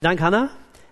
[0.00, 0.50] Dank, Hanna.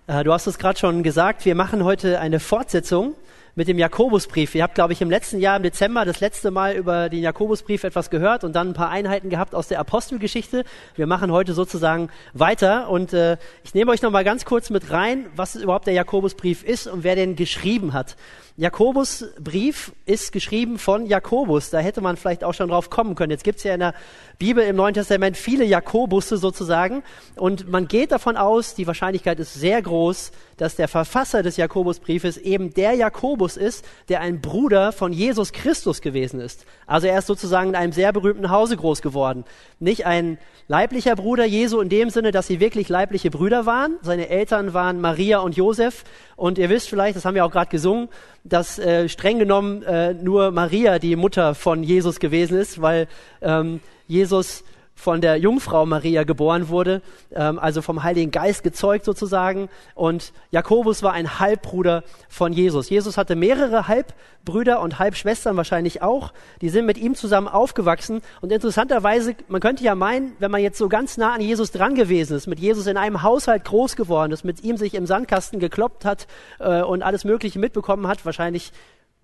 [0.08, 3.14] Äh, du hast es gerade schon gesagt, wir machen heute eine Fortsetzung
[3.56, 4.54] mit dem Jakobusbrief.
[4.54, 7.84] Ihr habt, glaube ich, im letzten Jahr, im Dezember, das letzte Mal über den Jakobusbrief
[7.84, 10.64] etwas gehört und dann ein paar Einheiten gehabt aus der Apostelgeschichte.
[10.94, 14.90] Wir machen heute sozusagen weiter und äh, ich nehme euch noch mal ganz kurz mit
[14.90, 18.16] rein, was überhaupt der Jakobusbrief ist und wer den geschrieben hat.
[18.58, 21.68] Jakobus Brief ist geschrieben von Jakobus.
[21.68, 23.30] Da hätte man vielleicht auch schon drauf kommen können.
[23.30, 23.94] Jetzt gibt es ja in der
[24.38, 27.02] Bibel im Neuen Testament viele Jakobusse sozusagen.
[27.36, 32.38] Und man geht davon aus, die Wahrscheinlichkeit ist sehr groß, dass der Verfasser des Jakobusbriefes
[32.38, 36.64] eben der Jakobus ist, der ein Bruder von Jesus Christus gewesen ist.
[36.86, 39.44] Also er ist sozusagen in einem sehr berühmten Hause groß geworden.
[39.80, 40.38] Nicht ein
[40.68, 43.98] leiblicher Bruder Jesu in dem Sinne, dass sie wirklich leibliche Brüder waren.
[44.02, 46.04] Seine Eltern waren Maria und Josef.
[46.36, 48.08] Und ihr wisst vielleicht, das haben wir auch gerade gesungen,
[48.44, 53.08] dass äh, streng genommen äh, nur Maria die Mutter von Jesus gewesen ist, weil
[53.42, 54.64] ähm, Jesus
[54.96, 59.68] von der Jungfrau Maria geboren wurde, ähm, also vom Heiligen Geist gezeugt sozusagen.
[59.94, 62.88] Und Jakobus war ein Halbbruder von Jesus.
[62.88, 66.32] Jesus hatte mehrere Halbbrüder und Halbschwestern wahrscheinlich auch.
[66.62, 68.22] Die sind mit ihm zusammen aufgewachsen.
[68.40, 71.94] Und interessanterweise, man könnte ja meinen, wenn man jetzt so ganz nah an Jesus dran
[71.94, 75.60] gewesen ist, mit Jesus in einem Haushalt groß geworden ist, mit ihm sich im Sandkasten
[75.60, 76.26] gekloppt hat
[76.58, 78.72] äh, und alles Mögliche mitbekommen hat, wahrscheinlich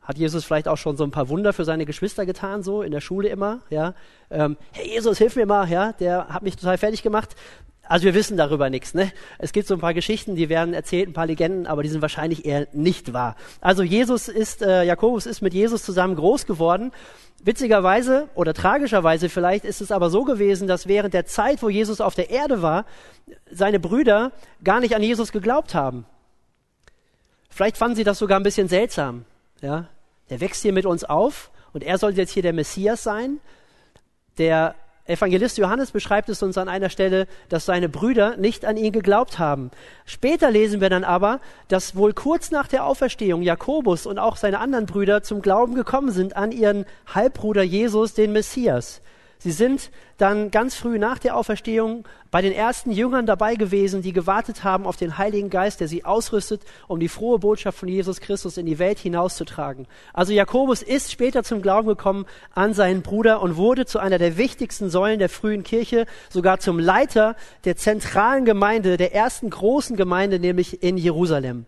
[0.03, 2.91] hat Jesus vielleicht auch schon so ein paar Wunder für seine Geschwister getan, so in
[2.91, 3.95] der Schule immer, ja.
[4.31, 7.36] Ähm, Herr Jesus, hilf mir mal, ja, der hat mich total fertig gemacht.
[7.84, 8.94] Also wir wissen darüber nichts.
[8.94, 9.12] Ne?
[9.39, 12.00] Es gibt so ein paar Geschichten, die werden erzählt, ein paar Legenden, aber die sind
[12.00, 13.36] wahrscheinlich eher nicht wahr.
[13.61, 16.92] Also Jesus ist, äh, Jakobus ist mit Jesus zusammen groß geworden.
[17.42, 22.00] Witzigerweise oder tragischerweise vielleicht ist es aber so gewesen, dass während der Zeit, wo Jesus
[22.00, 22.87] auf der Erde war,
[23.50, 24.31] seine Brüder
[24.62, 26.06] gar nicht an Jesus geglaubt haben.
[27.50, 29.25] Vielleicht fanden sie das sogar ein bisschen seltsam.
[29.61, 29.89] Ja,
[30.33, 33.38] der wächst hier mit uns auf und er soll jetzt hier der Messias sein.
[34.38, 38.92] Der Evangelist Johannes beschreibt es uns an einer Stelle, dass seine Brüder nicht an ihn
[38.92, 39.70] geglaubt haben.
[40.06, 41.38] Später lesen wir dann aber,
[41.69, 46.10] dass wohl kurz nach der Auferstehung Jakobus und auch seine anderen Brüder zum Glauben gekommen
[46.10, 49.01] sind an ihren Halbbruder Jesus, den Messias.
[49.42, 54.12] Sie sind dann ganz früh nach der Auferstehung bei den ersten Jüngern dabei gewesen, die
[54.12, 58.20] gewartet haben auf den Heiligen Geist, der sie ausrüstet, um die frohe Botschaft von Jesus
[58.20, 59.88] Christus in die Welt hinauszutragen.
[60.12, 64.36] Also Jakobus ist später zum Glauben gekommen an seinen Bruder und wurde zu einer der
[64.36, 70.38] wichtigsten Säulen der frühen Kirche, sogar zum Leiter der zentralen Gemeinde, der ersten großen Gemeinde,
[70.38, 71.66] nämlich in Jerusalem.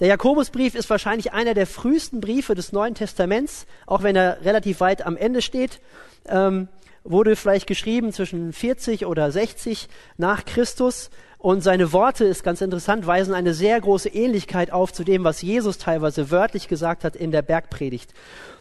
[0.00, 4.80] Der Jakobusbrief ist wahrscheinlich einer der frühesten Briefe des Neuen Testaments, auch wenn er relativ
[4.80, 5.82] weit am Ende steht.
[6.26, 6.68] Ähm,
[7.04, 11.10] wurde vielleicht geschrieben zwischen 40 oder 60 nach Christus
[11.44, 15.42] und seine Worte, ist ganz interessant, weisen eine sehr große Ähnlichkeit auf zu dem, was
[15.42, 18.14] Jesus teilweise wörtlich gesagt hat in der Bergpredigt.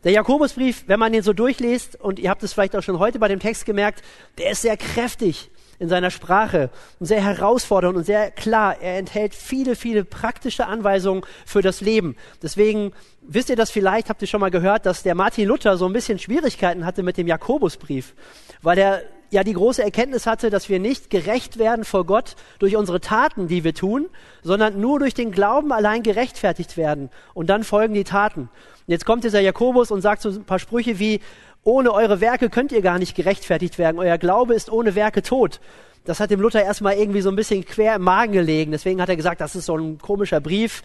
[0.03, 3.19] Der Jakobusbrief, wenn man den so durchliest, und ihr habt es vielleicht auch schon heute
[3.19, 4.03] bei dem Text gemerkt,
[4.37, 5.49] der ist sehr kräftig
[5.79, 8.81] in seiner Sprache und sehr herausfordernd und sehr klar.
[8.81, 12.17] Er enthält viele, viele praktische Anweisungen für das Leben.
[12.41, 12.91] Deswegen
[13.27, 15.93] wisst ihr das vielleicht, habt ihr schon mal gehört, dass der Martin Luther so ein
[15.93, 18.13] bisschen Schwierigkeiten hatte mit dem Jakobusbrief,
[18.61, 19.01] weil er
[19.31, 23.47] ja die große Erkenntnis hatte, dass wir nicht gerecht werden vor Gott durch unsere Taten,
[23.47, 24.07] die wir tun,
[24.43, 27.09] sondern nur durch den Glauben allein gerechtfertigt werden.
[27.33, 28.41] Und dann folgen die Taten.
[28.41, 28.49] Und
[28.87, 31.19] jetzt kommt dieser Jakobus und sagt so ein paar Sprüche wie,
[31.63, 33.97] ohne eure Werke könnt ihr gar nicht gerechtfertigt werden.
[33.97, 35.59] Euer Glaube ist ohne Werke tot.
[36.05, 38.71] Das hat dem Luther erstmal irgendwie so ein bisschen quer im Magen gelegen.
[38.71, 40.83] Deswegen hat er gesagt, das ist so ein komischer Brief.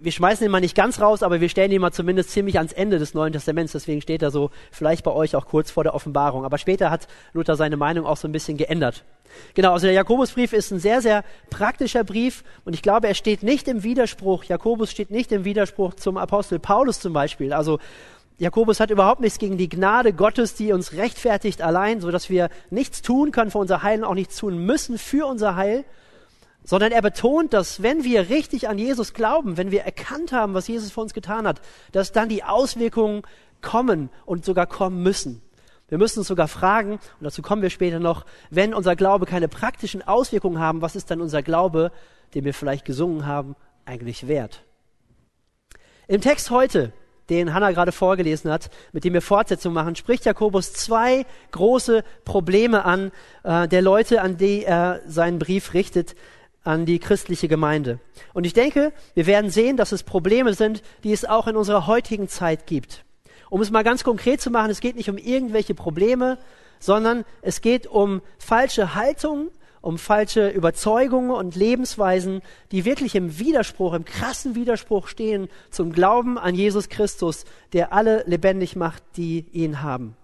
[0.00, 2.72] Wir schmeißen ihn mal nicht ganz raus, aber wir stellen ihn mal zumindest ziemlich ans
[2.72, 3.72] Ende des Neuen Testaments.
[3.72, 6.44] Deswegen steht er so vielleicht bei euch auch kurz vor der Offenbarung.
[6.44, 9.04] Aber später hat Luther seine Meinung auch so ein bisschen geändert.
[9.54, 13.42] Genau, also der Jakobusbrief ist ein sehr, sehr praktischer Brief und ich glaube, er steht
[13.42, 17.52] nicht im Widerspruch, Jakobus steht nicht im Widerspruch zum Apostel Paulus zum Beispiel.
[17.52, 17.78] Also
[18.38, 22.48] Jakobus hat überhaupt nichts gegen die Gnade Gottes, die uns rechtfertigt allein, so dass wir
[22.70, 25.84] nichts tun können für unser Heil und auch nichts tun müssen für unser Heil,
[26.64, 30.66] sondern er betont, dass wenn wir richtig an Jesus glauben, wenn wir erkannt haben, was
[30.66, 31.60] Jesus für uns getan hat,
[31.92, 33.22] dass dann die Auswirkungen
[33.60, 35.42] kommen und sogar kommen müssen.
[35.88, 39.48] Wir müssen uns sogar fragen, und dazu kommen wir später noch, wenn unser Glaube keine
[39.48, 41.92] praktischen Auswirkungen haben, was ist dann unser Glaube,
[42.34, 44.64] den wir vielleicht gesungen haben, eigentlich wert?
[46.08, 46.92] Im Text heute
[47.30, 52.84] den Hannah gerade vorgelesen hat, mit dem wir Fortsetzung machen, spricht Jakobus zwei große Probleme
[52.84, 53.12] an
[53.44, 56.14] äh, der Leute, an die er seinen Brief richtet,
[56.64, 58.00] an die christliche Gemeinde.
[58.32, 61.86] Und ich denke, wir werden sehen, dass es Probleme sind, die es auch in unserer
[61.86, 63.04] heutigen Zeit gibt.
[63.50, 66.38] Um es mal ganz konkret zu machen, es geht nicht um irgendwelche Probleme,
[66.80, 69.50] sondern es geht um falsche Haltungen,
[69.80, 72.40] um falsche Überzeugungen und Lebensweisen,
[72.72, 77.44] die wirklich im Widerspruch, im krassen Widerspruch stehen zum Glauben an Jesus Christus,
[77.74, 80.16] der alle lebendig macht, die ihn haben.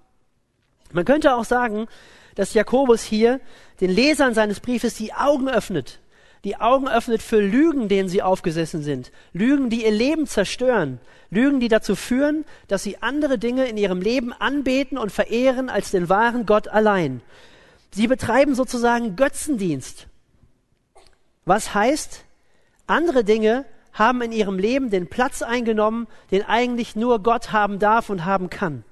[0.92, 1.86] Man könnte auch sagen,
[2.36, 3.40] dass Jakobus hier
[3.82, 6.00] den Lesern seines Briefes die Augen öffnet,
[6.44, 9.12] die Augen öffnet für Lügen, denen sie aufgesessen sind.
[9.32, 10.98] Lügen, die ihr Leben zerstören.
[11.30, 15.90] Lügen, die dazu führen, dass sie andere Dinge in ihrem Leben anbeten und verehren als
[15.90, 17.20] den wahren Gott allein.
[17.92, 20.06] Sie betreiben sozusagen Götzendienst.
[21.44, 22.24] Was heißt,
[22.86, 28.08] andere Dinge haben in ihrem Leben den Platz eingenommen, den eigentlich nur Gott haben darf
[28.08, 28.84] und haben kann.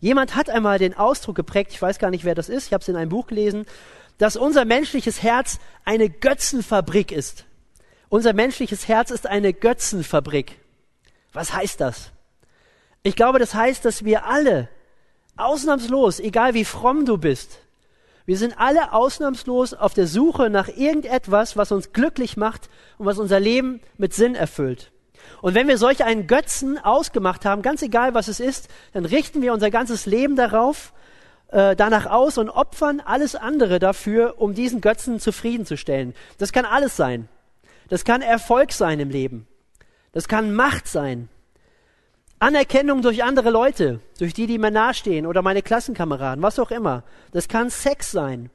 [0.00, 2.82] Jemand hat einmal den Ausdruck geprägt, ich weiß gar nicht, wer das ist, ich habe
[2.82, 3.66] es in einem Buch gelesen,
[4.22, 7.44] dass unser menschliches Herz eine Götzenfabrik ist.
[8.08, 10.60] Unser menschliches Herz ist eine Götzenfabrik.
[11.32, 12.12] Was heißt das?
[13.02, 14.68] Ich glaube, das heißt, dass wir alle,
[15.36, 17.62] ausnahmslos, egal wie fromm du bist,
[18.24, 23.18] wir sind alle ausnahmslos auf der Suche nach irgendetwas, was uns glücklich macht und was
[23.18, 24.92] unser Leben mit Sinn erfüllt.
[25.40, 29.42] Und wenn wir solch einen Götzen ausgemacht haben, ganz egal was es ist, dann richten
[29.42, 30.92] wir unser ganzes Leben darauf,
[31.52, 36.14] äh, danach aus und opfern alles andere dafür, um diesen Götzen zufriedenzustellen.
[36.38, 37.28] Das kann alles sein.
[37.88, 39.46] Das kann Erfolg sein im Leben.
[40.12, 41.28] Das kann Macht sein.
[42.38, 47.04] Anerkennung durch andere Leute, durch die, die mir nahestehen oder meine Klassenkameraden, was auch immer.
[47.32, 48.50] Das kann Sex sein.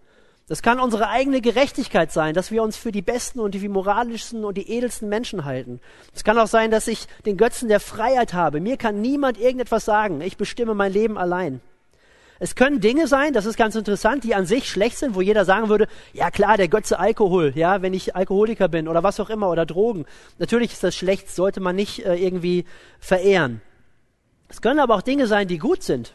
[0.48, 4.44] Das kann unsere eigene Gerechtigkeit sein, dass wir uns für die besten und die moralischsten
[4.44, 5.82] und die edelsten Menschen halten.
[6.16, 8.60] Es kann auch sein, dass ich den Götzen der Freiheit habe.
[8.60, 10.22] Mir kann niemand irgendetwas sagen.
[10.22, 11.62] Ich bestimme mein Leben allein.
[12.40, 15.46] Es können Dinge sein, das ist ganz interessant, die an sich schlecht sind, wo jeder
[15.46, 19.30] sagen würde, ja klar, der Götze Alkohol, ja, wenn ich Alkoholiker bin oder was auch
[19.30, 20.06] immer oder Drogen.
[20.38, 22.66] Natürlich ist das schlecht, sollte man nicht äh, irgendwie
[23.00, 23.62] verehren.
[24.50, 26.14] Es können aber auch Dinge sein, die gut sind,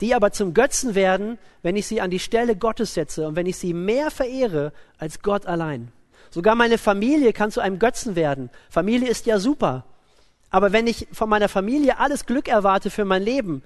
[0.00, 3.46] die aber zum Götzen werden, wenn ich sie an die Stelle Gottes setze und wenn
[3.46, 5.92] ich sie mehr verehre als Gott allein.
[6.30, 8.50] Sogar meine Familie kann zu einem Götzen werden.
[8.68, 9.84] Familie ist ja super.
[10.50, 13.62] Aber wenn ich von meiner Familie alles Glück erwarte für mein Leben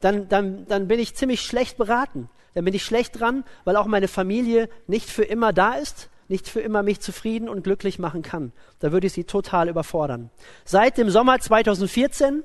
[0.00, 2.28] dann, dann, dann bin ich ziemlich schlecht beraten.
[2.54, 6.48] Dann bin ich schlecht dran, weil auch meine Familie nicht für immer da ist, nicht
[6.48, 8.52] für immer mich zufrieden und glücklich machen kann.
[8.80, 10.30] Da würde ich sie total überfordern.
[10.64, 12.42] Seit dem Sommer 2014,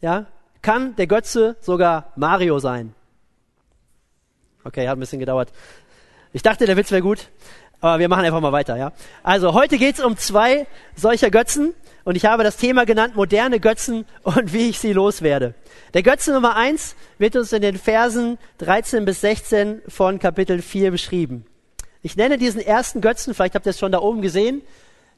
[0.00, 0.26] ja,
[0.62, 2.94] kann der Götze sogar Mario sein.
[4.64, 5.52] Okay, hat ein bisschen gedauert.
[6.32, 7.30] Ich dachte, der Witz wäre gut,
[7.80, 8.92] aber wir machen einfach mal weiter, ja.
[9.22, 11.74] Also heute geht's um zwei solcher Götzen
[12.04, 15.54] und ich habe das Thema genannt moderne Götzen und wie ich sie loswerde.
[15.94, 20.90] Der Götze Nummer eins wird uns in den Versen 13 bis 16 von Kapitel 4
[20.90, 21.44] beschrieben.
[22.02, 24.62] Ich nenne diesen ersten Götzen, vielleicht habt ihr es schon da oben gesehen,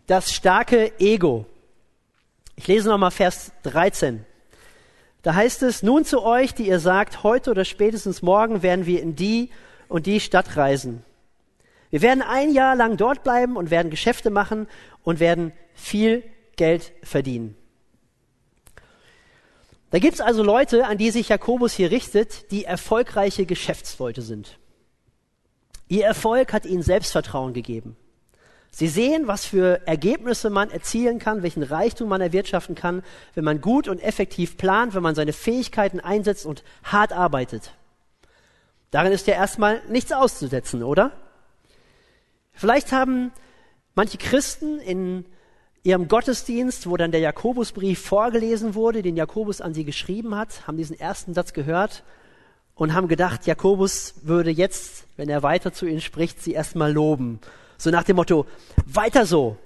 [0.06, 1.46] das starke Ego.
[2.56, 4.24] Ich lese nochmal Vers 13.
[5.22, 9.00] Da heißt es, nun zu euch, die ihr sagt, heute oder spätestens morgen werden wir
[9.00, 9.50] in die
[9.88, 11.04] und die Stadt reisen.
[11.90, 14.66] Wir werden ein Jahr lang dort bleiben und werden Geschäfte machen
[15.04, 16.24] und werden viel
[16.56, 17.56] Geld verdienen.
[19.90, 24.58] Da gibt es also Leute, an die sich Jakobus hier richtet, die erfolgreiche Geschäftsleute sind.
[25.88, 27.96] Ihr Erfolg hat ihnen Selbstvertrauen gegeben.
[28.70, 33.02] Sie sehen, was für Ergebnisse man erzielen kann, welchen Reichtum man erwirtschaften kann,
[33.34, 37.74] wenn man gut und effektiv plant, wenn man seine Fähigkeiten einsetzt und hart arbeitet.
[38.90, 41.12] Darin ist ja erstmal nichts auszusetzen, oder?
[42.52, 43.30] Vielleicht haben
[43.94, 45.26] manche Christen in
[45.82, 50.76] ihrem Gottesdienst, wo dann der Jakobusbrief vorgelesen wurde, den Jakobus an sie geschrieben hat, haben
[50.76, 52.04] diesen ersten Satz gehört
[52.74, 57.40] und haben gedacht, Jakobus würde jetzt, wenn er weiter zu ihnen spricht, sie erstmal loben.
[57.78, 58.46] So nach dem Motto,
[58.86, 59.56] weiter so.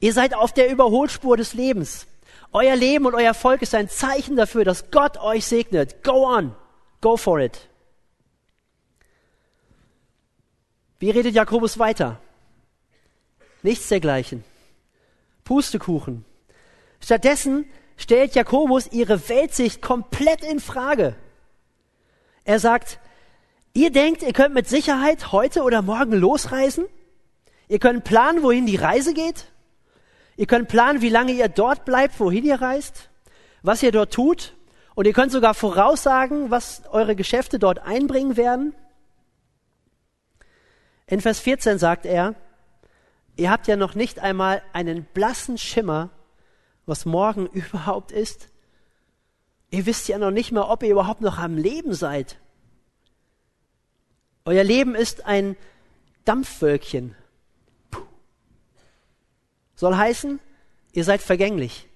[0.00, 2.06] Ihr seid auf der Überholspur des Lebens.
[2.52, 6.02] Euer Leben und euer Volk ist ein Zeichen dafür, dass Gott euch segnet.
[6.02, 6.54] Go on.
[7.00, 7.68] Go for it.
[10.98, 12.18] Wie redet Jakobus weiter?
[13.62, 14.42] Nichts dergleichen.
[15.50, 16.24] Pustekuchen.
[17.00, 17.64] Stattdessen
[17.96, 21.16] stellt Jakobus ihre Weltsicht komplett in Frage.
[22.44, 23.00] Er sagt,
[23.72, 26.84] ihr denkt, ihr könnt mit Sicherheit heute oder morgen losreisen?
[27.66, 29.46] Ihr könnt planen, wohin die Reise geht?
[30.36, 33.10] Ihr könnt planen, wie lange ihr dort bleibt, wohin ihr reist?
[33.64, 34.54] Was ihr dort tut?
[34.94, 38.72] Und ihr könnt sogar voraussagen, was eure Geschäfte dort einbringen werden?
[41.08, 42.36] In Vers 14 sagt er,
[43.36, 46.10] Ihr habt ja noch nicht einmal einen blassen Schimmer,
[46.86, 48.48] was morgen überhaupt ist.
[49.70, 52.38] Ihr wisst ja noch nicht mal, ob ihr überhaupt noch am Leben seid.
[54.44, 55.56] Euer Leben ist ein
[56.24, 57.14] Dampfwölkchen.
[59.74, 60.40] Soll heißen,
[60.92, 61.88] ihr seid vergänglich.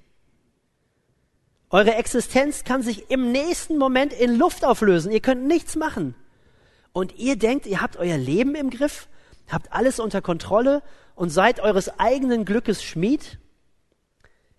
[1.70, 5.10] Eure Existenz kann sich im nächsten Moment in Luft auflösen.
[5.10, 6.14] Ihr könnt nichts machen.
[6.92, 9.08] Und ihr denkt, ihr habt euer Leben im Griff,
[9.48, 10.82] habt alles unter Kontrolle
[11.14, 13.38] und seid eures eigenen Glückes Schmied?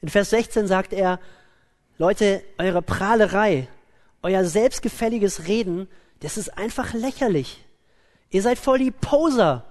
[0.01, 1.19] In Vers 16 sagt er,
[1.97, 3.67] Leute, eure Prahlerei,
[4.21, 5.87] euer selbstgefälliges Reden,
[6.19, 7.65] das ist einfach lächerlich.
[8.29, 9.63] Ihr seid voll die Poser.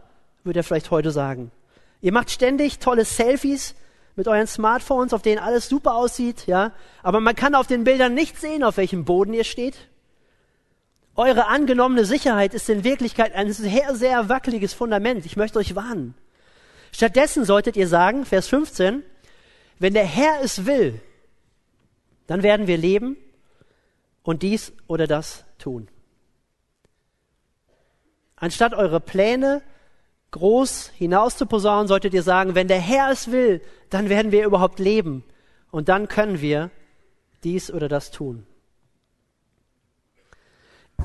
[0.43, 1.51] würde er vielleicht heute sagen.
[2.01, 3.75] Ihr macht ständig tolle Selfies
[4.17, 6.73] mit euren Smartphones, auf denen alles super aussieht, ja.
[7.03, 9.89] Aber man kann auf den Bildern nicht sehen, auf welchem Boden ihr steht.
[11.17, 15.25] Eure angenommene Sicherheit ist in Wirklichkeit ein sehr, sehr wackeliges Fundament.
[15.27, 16.15] Ich möchte euch warnen.
[16.91, 19.05] Stattdessen solltet ihr sagen, Vers 15,
[19.79, 21.01] wenn der Herr es will,
[22.27, 23.17] dann werden wir leben
[24.23, 25.89] und dies oder das tun.
[28.37, 29.63] Anstatt eure Pläne
[30.33, 34.45] groß hinaus zu posaunen, solltet ihr sagen, wenn der Herr es will, dann werden wir
[34.45, 35.23] überhaupt leben
[35.71, 36.71] und dann können wir
[37.45, 38.47] dies oder das tun.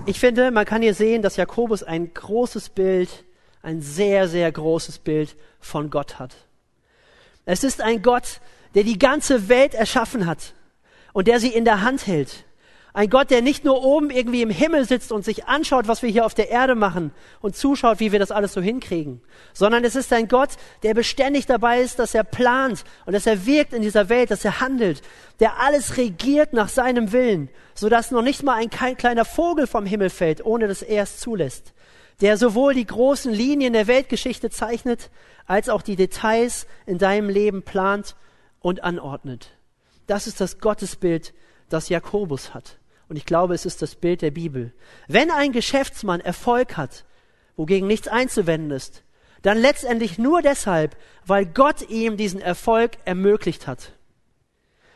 [0.06, 3.26] Ich finde, man kann hier sehen, dass Jakobus ein großes Bild,
[3.62, 6.36] ein sehr, sehr großes Bild von Gott hat.
[7.46, 8.40] Es ist ein Gott,
[8.76, 10.54] der die ganze Welt erschaffen hat
[11.14, 12.46] und der sie in der Hand hält.
[12.92, 16.10] Ein Gott, der nicht nur oben irgendwie im Himmel sitzt und sich anschaut, was wir
[16.10, 19.22] hier auf der Erde machen und zuschaut, wie wir das alles so hinkriegen,
[19.54, 20.50] sondern es ist ein Gott,
[20.82, 24.44] der beständig dabei ist, dass er plant und dass er wirkt in dieser Welt, dass
[24.44, 25.04] er handelt,
[25.40, 30.10] der alles regiert nach seinem Willen, sodass noch nicht mal ein kleiner Vogel vom Himmel
[30.10, 31.74] fällt, ohne dass er es zulässt,
[32.22, 35.12] der sowohl die großen Linien der Weltgeschichte zeichnet,
[35.46, 38.16] als auch die Details in deinem Leben plant
[38.62, 39.52] und anordnet.
[40.08, 41.36] Das ist das Gottesbild,
[41.70, 42.79] das Jakobus hat.
[43.10, 44.72] Und ich glaube, es ist das Bild der Bibel.
[45.08, 47.06] Wenn ein Geschäftsmann Erfolg hat,
[47.58, 49.04] wogegen nichts einzuwenden ist,
[49.42, 53.94] dann letztendlich nur deshalb, weil Gott ihm diesen Erfolg ermöglicht hat.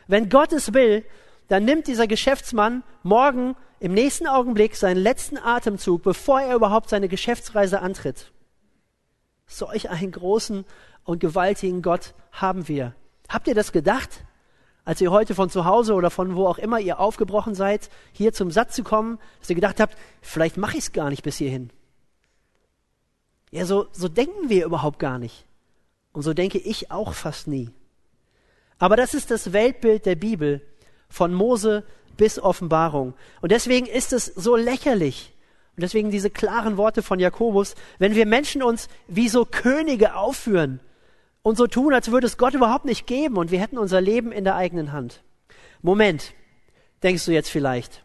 [0.06, 1.04] Wenn Gott es will,
[1.48, 7.08] dann nimmt dieser Geschäftsmann morgen im nächsten Augenblick seinen letzten Atemzug, bevor er überhaupt seine
[7.08, 8.32] Geschäftsreise antritt.
[9.46, 10.64] Solch einen großen
[11.04, 12.94] und gewaltigen Gott haben wir.
[13.28, 14.24] Habt ihr das gedacht?
[14.84, 18.32] Als ihr heute von zu Hause oder von wo auch immer ihr aufgebrochen seid, hier
[18.32, 21.36] zum Satz zu kommen, dass ihr gedacht habt, vielleicht mache ich es gar nicht bis
[21.36, 21.70] hierhin.
[23.50, 25.46] Ja, so, so denken wir überhaupt gar nicht.
[26.12, 27.70] Und so denke ich auch fast nie.
[28.78, 30.60] Aber das ist das Weltbild der Bibel,
[31.08, 31.84] von Mose
[32.16, 33.14] bis Offenbarung.
[33.40, 35.32] Und deswegen ist es so lächerlich,
[35.76, 40.80] und deswegen diese klaren Worte von Jakobus, wenn wir Menschen uns wie so Könige aufführen,
[41.44, 44.32] und so tun, als würde es Gott überhaupt nicht geben und wir hätten unser Leben
[44.32, 45.22] in der eigenen Hand.
[45.82, 46.32] Moment,
[47.02, 48.02] denkst du jetzt vielleicht.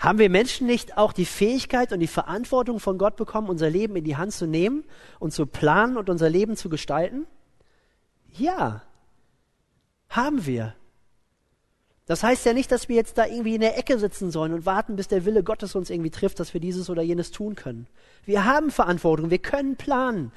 [0.00, 3.94] Haben wir Menschen nicht auch die Fähigkeit und die Verantwortung von Gott bekommen, unser Leben
[3.94, 4.82] in die Hand zu nehmen
[5.20, 7.26] und zu planen und unser Leben zu gestalten?
[8.32, 8.82] Ja,
[10.08, 10.74] haben wir.
[12.06, 14.66] Das heißt ja nicht, dass wir jetzt da irgendwie in der Ecke sitzen sollen und
[14.66, 17.86] warten, bis der Wille Gottes uns irgendwie trifft, dass wir dieses oder jenes tun können.
[18.24, 20.32] Wir haben Verantwortung, wir können planen.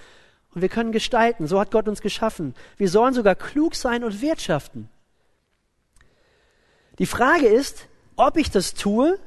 [0.58, 1.46] Und wir können gestalten.
[1.46, 2.56] So hat Gott uns geschaffen.
[2.78, 4.90] Wir sollen sogar klug sein und wirtschaften.
[6.98, 9.20] Die Frage ist, ob ich das tue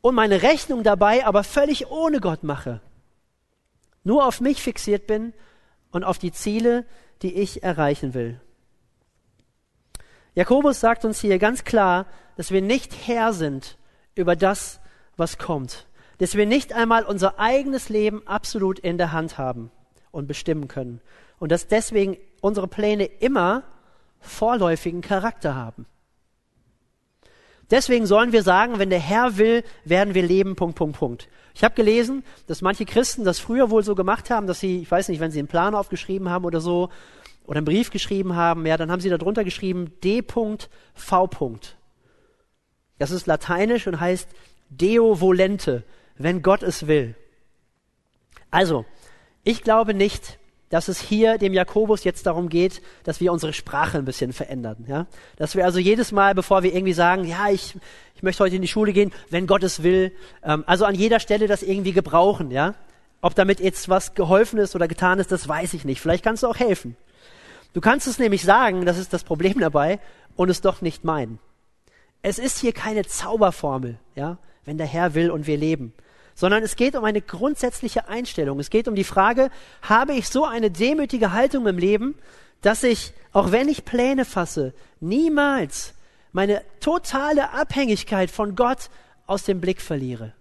[0.00, 2.80] und meine Rechnung dabei aber völlig ohne Gott mache.
[4.02, 5.34] Nur auf mich fixiert bin
[5.92, 6.84] und auf die Ziele,
[7.22, 8.40] die ich erreichen will.
[10.34, 13.78] Jakobus sagt uns hier ganz klar, dass wir nicht Herr sind
[14.16, 14.80] über das,
[15.16, 15.86] was kommt.
[16.18, 19.70] Dass wir nicht einmal unser eigenes Leben absolut in der Hand haben
[20.12, 21.00] und bestimmen können.
[21.38, 23.62] Und dass deswegen unsere Pläne immer
[24.20, 25.86] vorläufigen Charakter haben.
[27.70, 31.28] Deswegen sollen wir sagen, wenn der Herr will, werden wir leben, Punkt, Punkt, Punkt.
[31.54, 34.90] Ich habe gelesen, dass manche Christen das früher wohl so gemacht haben, dass sie, ich
[34.90, 36.90] weiß nicht, wenn sie einen Plan aufgeschrieben haben oder so,
[37.50, 40.58] oder einen Brief geschrieben haben, ja, dann haben sie darunter geschrieben D.V.
[42.98, 44.28] Das ist lateinisch und heißt
[44.68, 45.82] Deo volente,
[46.16, 47.16] wenn Gott es will.
[48.52, 48.84] Also,
[49.44, 50.38] ich glaube nicht,
[50.70, 54.84] dass es hier dem Jakobus jetzt darum geht, dass wir unsere Sprache ein bisschen verändern.
[54.86, 55.06] Ja?
[55.36, 57.76] Dass wir also jedes Mal, bevor wir irgendwie sagen, ja, ich,
[58.14, 60.12] ich möchte heute in die Schule gehen, wenn Gott es will,
[60.44, 62.52] ähm, also an jeder Stelle das irgendwie gebrauchen.
[62.52, 62.74] Ja?
[63.20, 66.00] Ob damit jetzt was geholfen ist oder getan ist, das weiß ich nicht.
[66.00, 66.96] Vielleicht kannst du auch helfen.
[67.72, 69.98] Du kannst es nämlich sagen, das ist das Problem dabei,
[70.36, 71.38] und es doch nicht meinen.
[72.22, 75.92] Es ist hier keine Zauberformel, ja, wenn der Herr will und wir leben
[76.34, 78.60] sondern es geht um eine grundsätzliche Einstellung.
[78.60, 79.50] Es geht um die Frage,
[79.82, 82.16] habe ich so eine demütige Haltung im Leben,
[82.62, 85.94] dass ich, auch wenn ich Pläne fasse, niemals
[86.32, 88.90] meine totale Abhängigkeit von Gott
[89.26, 90.32] aus dem Blick verliere.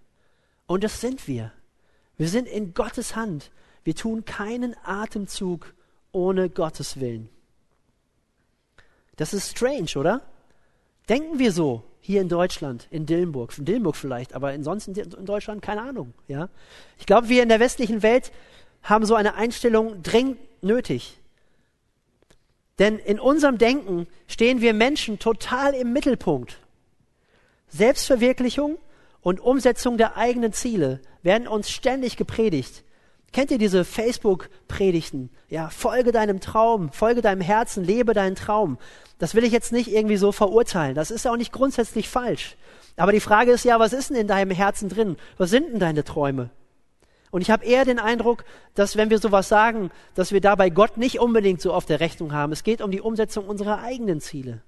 [0.68, 1.52] Und das sind wir.
[2.18, 3.52] Wir sind in Gottes Hand.
[3.84, 5.74] Wir tun keinen Atemzug
[6.12, 7.30] ohne Gottes Willen.
[9.16, 10.22] Das ist strange, oder?
[11.08, 15.62] Denken wir so hier in Deutschland, in Dillenburg, in Dillenburg vielleicht, aber ansonsten in Deutschland
[15.62, 16.16] keine Ahnung.
[16.28, 16.50] Ja,
[16.98, 18.32] ich glaube, wir in der westlichen Welt
[18.82, 21.20] haben so eine Einstellung dringend nötig.
[22.80, 26.58] Denn in unserem Denken stehen wir Menschen total im Mittelpunkt.
[27.68, 28.80] Selbstverwirklichung
[29.22, 32.84] und Umsetzung der eigenen Ziele werden uns ständig gepredigt.
[33.32, 35.30] Kennt ihr diese Facebook-Predigten?
[35.50, 38.78] Ja, folge deinem Traum, folge deinem Herzen, lebe deinen Traum.
[39.20, 40.96] Das will ich jetzt nicht irgendwie so verurteilen.
[40.96, 42.56] Das ist auch nicht grundsätzlich falsch.
[42.96, 45.18] Aber die Frage ist ja, was ist denn in deinem Herzen drin?
[45.38, 46.50] Was sind denn deine Träume?
[47.32, 48.44] Und ich habe eher den Eindruck,
[48.74, 52.34] dass wenn wir sowas sagen, dass wir dabei Gott nicht unbedingt so auf der Rechnung
[52.34, 52.52] haben.
[52.52, 54.62] Es geht um die Umsetzung unserer eigenen Ziele.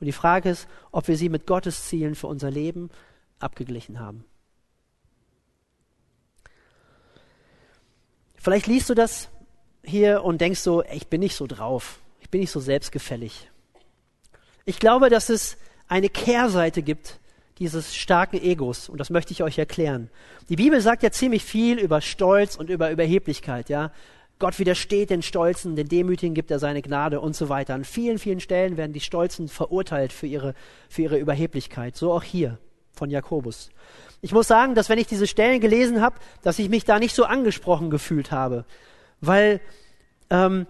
[0.00, 2.90] Und die Frage ist, ob wir sie mit Gottes Zielen für unser Leben
[3.38, 4.24] abgeglichen haben.
[8.46, 9.28] Vielleicht liest du das
[9.82, 13.50] hier und denkst so, ich bin nicht so drauf, ich bin nicht so selbstgefällig.
[14.64, 15.56] Ich glaube, dass es
[15.88, 17.18] eine Kehrseite gibt
[17.58, 20.10] dieses starken Egos und das möchte ich euch erklären.
[20.48, 23.90] Die Bibel sagt ja ziemlich viel über Stolz und über Überheblichkeit, ja.
[24.38, 27.74] Gott widersteht den Stolzen, den Demütigen gibt er seine Gnade und so weiter.
[27.74, 30.54] An vielen, vielen Stellen werden die Stolzen verurteilt für ihre,
[30.88, 31.96] für ihre Überheblichkeit.
[31.96, 32.60] So auch hier
[32.96, 33.70] von Jakobus.
[34.22, 37.14] Ich muss sagen, dass wenn ich diese Stellen gelesen habe, dass ich mich da nicht
[37.14, 38.64] so angesprochen gefühlt habe,
[39.20, 39.60] weil
[40.30, 40.66] ähm,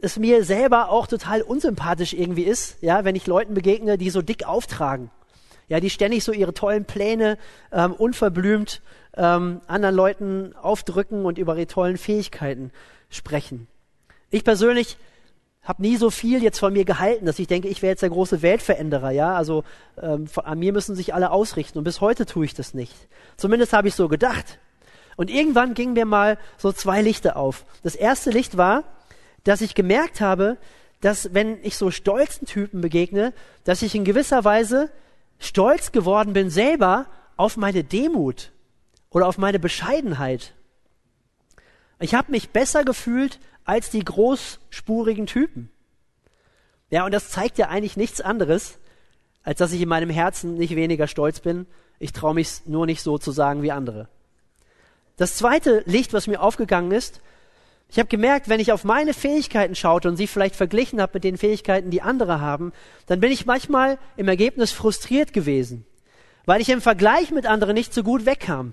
[0.00, 4.22] es mir selber auch total unsympathisch irgendwie ist, ja, wenn ich Leuten begegne, die so
[4.22, 5.10] dick auftragen
[5.68, 7.38] ja, die ständig so ihre tollen Pläne
[7.72, 8.80] ähm, unverblümt
[9.16, 12.72] ähm, anderen Leuten aufdrücken und über ihre tollen Fähigkeiten
[13.10, 13.68] sprechen.
[14.30, 14.96] Ich persönlich
[15.68, 18.08] habe nie so viel jetzt von mir gehalten, dass ich denke, ich wäre jetzt der
[18.08, 19.34] große Weltveränderer, ja.
[19.34, 19.64] Also
[20.00, 22.94] ähm, an mir müssen sich alle ausrichten und bis heute tue ich das nicht.
[23.36, 24.58] Zumindest habe ich so gedacht.
[25.16, 27.66] Und irgendwann gingen mir mal so zwei Lichter auf.
[27.82, 28.84] Das erste Licht war,
[29.44, 30.56] dass ich gemerkt habe,
[31.02, 33.34] dass wenn ich so stolzen Typen begegne,
[33.64, 34.90] dass ich in gewisser Weise
[35.38, 37.06] stolz geworden bin selber
[37.36, 38.52] auf meine Demut
[39.10, 40.54] oder auf meine Bescheidenheit.
[42.00, 45.70] Ich habe mich besser gefühlt als die großspurigen Typen.
[46.88, 48.78] Ja, und das zeigt ja eigentlich nichts anderes,
[49.42, 51.66] als dass ich in meinem Herzen nicht weniger stolz bin.
[51.98, 54.08] Ich traue mich nur nicht so zu sagen wie andere.
[55.18, 57.20] Das zweite Licht, was mir aufgegangen ist,
[57.90, 61.24] ich habe gemerkt, wenn ich auf meine Fähigkeiten schaute und sie vielleicht verglichen habe mit
[61.24, 62.72] den Fähigkeiten, die andere haben,
[63.06, 65.84] dann bin ich manchmal im Ergebnis frustriert gewesen,
[66.46, 68.72] weil ich im Vergleich mit anderen nicht so gut wegkam.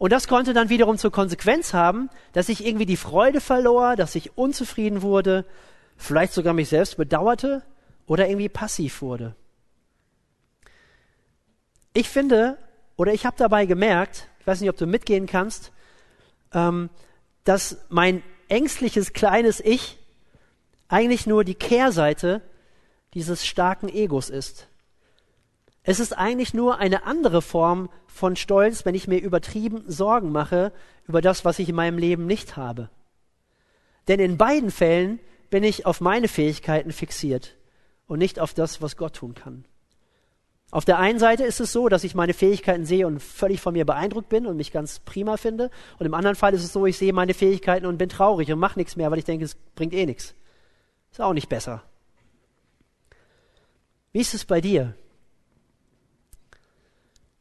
[0.00, 4.14] Und das konnte dann wiederum zur Konsequenz haben, dass ich irgendwie die Freude verlor, dass
[4.14, 5.44] ich unzufrieden wurde,
[5.98, 7.62] vielleicht sogar mich selbst bedauerte
[8.06, 9.36] oder irgendwie passiv wurde.
[11.92, 12.56] Ich finde,
[12.96, 15.70] oder ich habe dabei gemerkt, ich weiß nicht, ob du mitgehen kannst,
[16.54, 16.88] ähm,
[17.44, 19.98] dass mein ängstliches kleines Ich
[20.88, 22.40] eigentlich nur die Kehrseite
[23.12, 24.66] dieses starken Egos ist.
[25.82, 30.72] Es ist eigentlich nur eine andere Form von Stolz, wenn ich mir übertrieben Sorgen mache
[31.06, 32.90] über das, was ich in meinem Leben nicht habe.
[34.08, 37.56] Denn in beiden Fällen bin ich auf meine Fähigkeiten fixiert
[38.06, 39.64] und nicht auf das, was Gott tun kann.
[40.72, 43.72] Auf der einen Seite ist es so, dass ich meine Fähigkeiten sehe und völlig von
[43.72, 45.70] mir beeindruckt bin und mich ganz prima finde.
[45.98, 48.60] Und im anderen Fall ist es so, ich sehe meine Fähigkeiten und bin traurig und
[48.60, 50.34] mache nichts mehr, weil ich denke, es bringt eh nichts.
[51.10, 51.82] Ist auch nicht besser.
[54.12, 54.94] Wie ist es bei dir?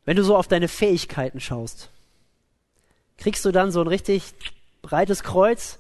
[0.10, 1.92] Wenn du so auf deine Fähigkeiten schaust,
[3.20, 4.34] kriegst du dann so ein richtig
[4.82, 5.78] breites Kreuz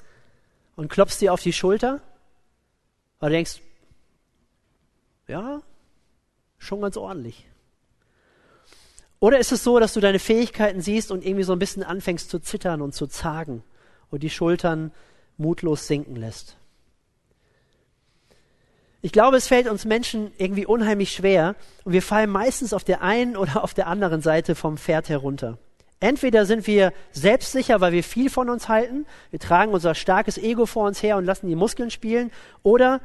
[0.75, 1.99] und klopfst dir auf die Schulter?
[3.19, 3.59] Oder denkst,
[5.27, 5.63] ja,
[6.59, 7.47] schon ganz ordentlich.
[9.19, 12.29] Oder ist es so, dass du deine Fähigkeiten siehst und irgendwie so ein bisschen anfängst
[12.29, 13.63] zu zittern und zu zagen
[14.11, 14.91] und die Schultern
[15.37, 16.58] mutlos sinken lässt?
[19.01, 23.01] Ich glaube, es fällt uns Menschen irgendwie unheimlich schwer und wir fallen meistens auf der
[23.01, 25.57] einen oder auf der anderen Seite vom Pferd herunter.
[26.01, 30.65] Entweder sind wir selbstsicher, weil wir viel von uns halten, wir tragen unser starkes Ego
[30.65, 32.31] vor uns her und lassen die Muskeln spielen,
[32.63, 33.01] oder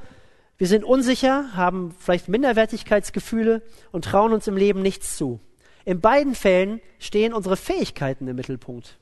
[0.58, 5.40] wir sind unsicher, haben vielleicht Minderwertigkeitsgefühle und trauen uns im Leben nichts zu.
[5.84, 8.98] In beiden Fällen stehen unsere Fähigkeiten im Mittelpunkt.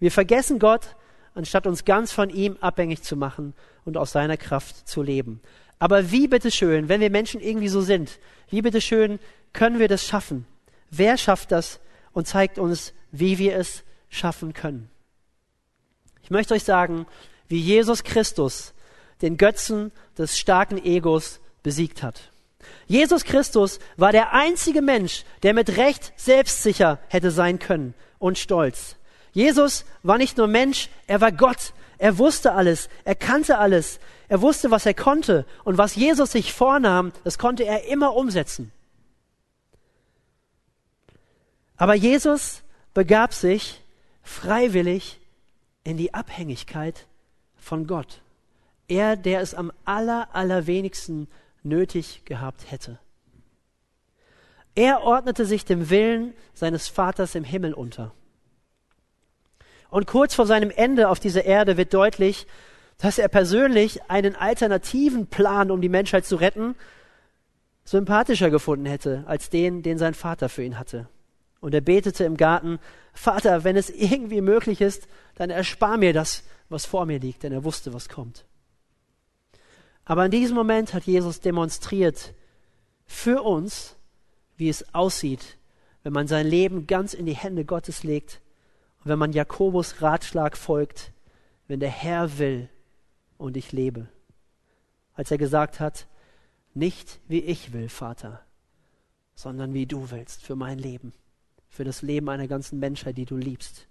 [0.00, 0.96] Wir vergessen Gott,
[1.34, 5.40] anstatt uns ganz von ihm abhängig zu machen und aus seiner Kraft zu leben.
[5.78, 8.18] Aber wie bitteschön, wenn wir Menschen irgendwie so sind,
[8.50, 9.18] wie bitteschön
[9.52, 10.46] können wir das schaffen?
[10.90, 11.80] Wer schafft das
[12.12, 14.90] und zeigt uns, wie wir es schaffen können?
[16.22, 17.06] Ich möchte euch sagen,
[17.48, 18.74] wie Jesus Christus
[19.22, 22.30] den Götzen des starken Egos besiegt hat.
[22.86, 28.96] Jesus Christus war der einzige Mensch, der mit Recht selbstsicher hätte sein können und stolz.
[29.32, 31.72] Jesus war nicht nur Mensch, er war Gott.
[31.98, 36.52] Er wusste alles, er kannte alles, er wusste, was er konnte und was Jesus sich
[36.52, 38.72] vornahm, das konnte er immer umsetzen.
[41.76, 42.62] Aber Jesus
[42.92, 43.82] begab sich
[44.22, 45.18] freiwillig
[45.84, 47.06] in die Abhängigkeit
[47.56, 48.20] von Gott.
[48.88, 51.28] Er, der es am aller, allerwenigsten
[51.62, 52.98] nötig gehabt hätte.
[54.74, 58.12] Er ordnete sich dem Willen seines Vaters im Himmel unter.
[59.90, 62.46] Und kurz vor seinem Ende auf dieser Erde wird deutlich,
[62.98, 66.74] dass er persönlich einen alternativen Plan, um die Menschheit zu retten,
[67.84, 71.08] sympathischer gefunden hätte als den, den sein Vater für ihn hatte.
[71.60, 72.78] Und er betete im Garten,
[73.14, 77.52] Vater, wenn es irgendwie möglich ist, dann erspar mir das, was vor mir liegt, denn
[77.52, 78.44] er wusste, was kommt.
[80.04, 82.34] Aber in diesem Moment hat Jesus demonstriert
[83.06, 83.96] für uns,
[84.56, 85.56] wie es aussieht,
[86.02, 88.40] wenn man sein Leben ganz in die Hände Gottes legt
[89.02, 91.12] und wenn man Jakobus Ratschlag folgt,
[91.68, 92.68] wenn der Herr will
[93.38, 94.08] und ich lebe.
[95.14, 96.06] Als er gesagt hat,
[96.74, 98.44] nicht wie ich will, Vater,
[99.34, 101.12] sondern wie du willst für mein Leben,
[101.68, 103.86] für das Leben einer ganzen Menschheit, die du liebst.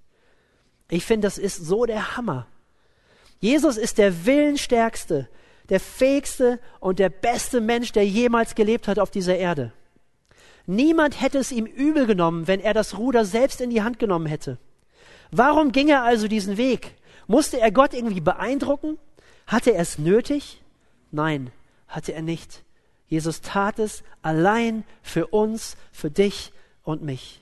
[0.90, 2.48] Ich finde, das ist so der Hammer.
[3.40, 5.28] Jesus ist der willenstärkste,
[5.70, 9.74] der fähigste und der beste Mensch, der jemals gelebt hat auf dieser Erde.
[10.66, 14.26] Niemand hätte es ihm übel genommen, wenn er das Ruder selbst in die Hand genommen
[14.26, 14.58] hätte.
[15.32, 16.96] Warum ging er also diesen Weg?
[17.28, 18.98] Musste er Gott irgendwie beeindrucken?
[19.48, 20.62] Hatte er es nötig?
[21.12, 21.52] Nein,
[21.88, 22.64] hatte er nicht.
[23.08, 26.52] Jesus tat es allein für uns, für dich
[26.84, 27.42] und mich.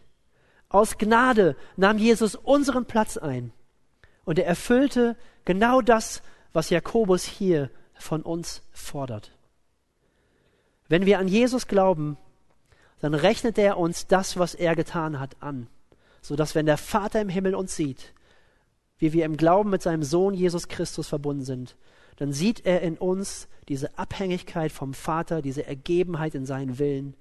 [0.69, 3.51] Aus Gnade nahm Jesus unseren Platz ein
[4.23, 5.15] und er erfüllte
[5.45, 6.21] genau das,
[6.53, 9.31] was Jakobus hier von uns fordert.
[10.87, 12.17] Wenn wir an Jesus glauben,
[12.99, 15.67] dann rechnet er uns das, was er getan hat, an,
[16.21, 18.13] so dass wenn der Vater im Himmel uns sieht,
[18.97, 21.75] wie wir im Glauben mit seinem Sohn Jesus Christus verbunden sind,
[22.17, 27.15] dann sieht er in uns diese Abhängigkeit vom Vater, diese Ergebenheit in seinen Willen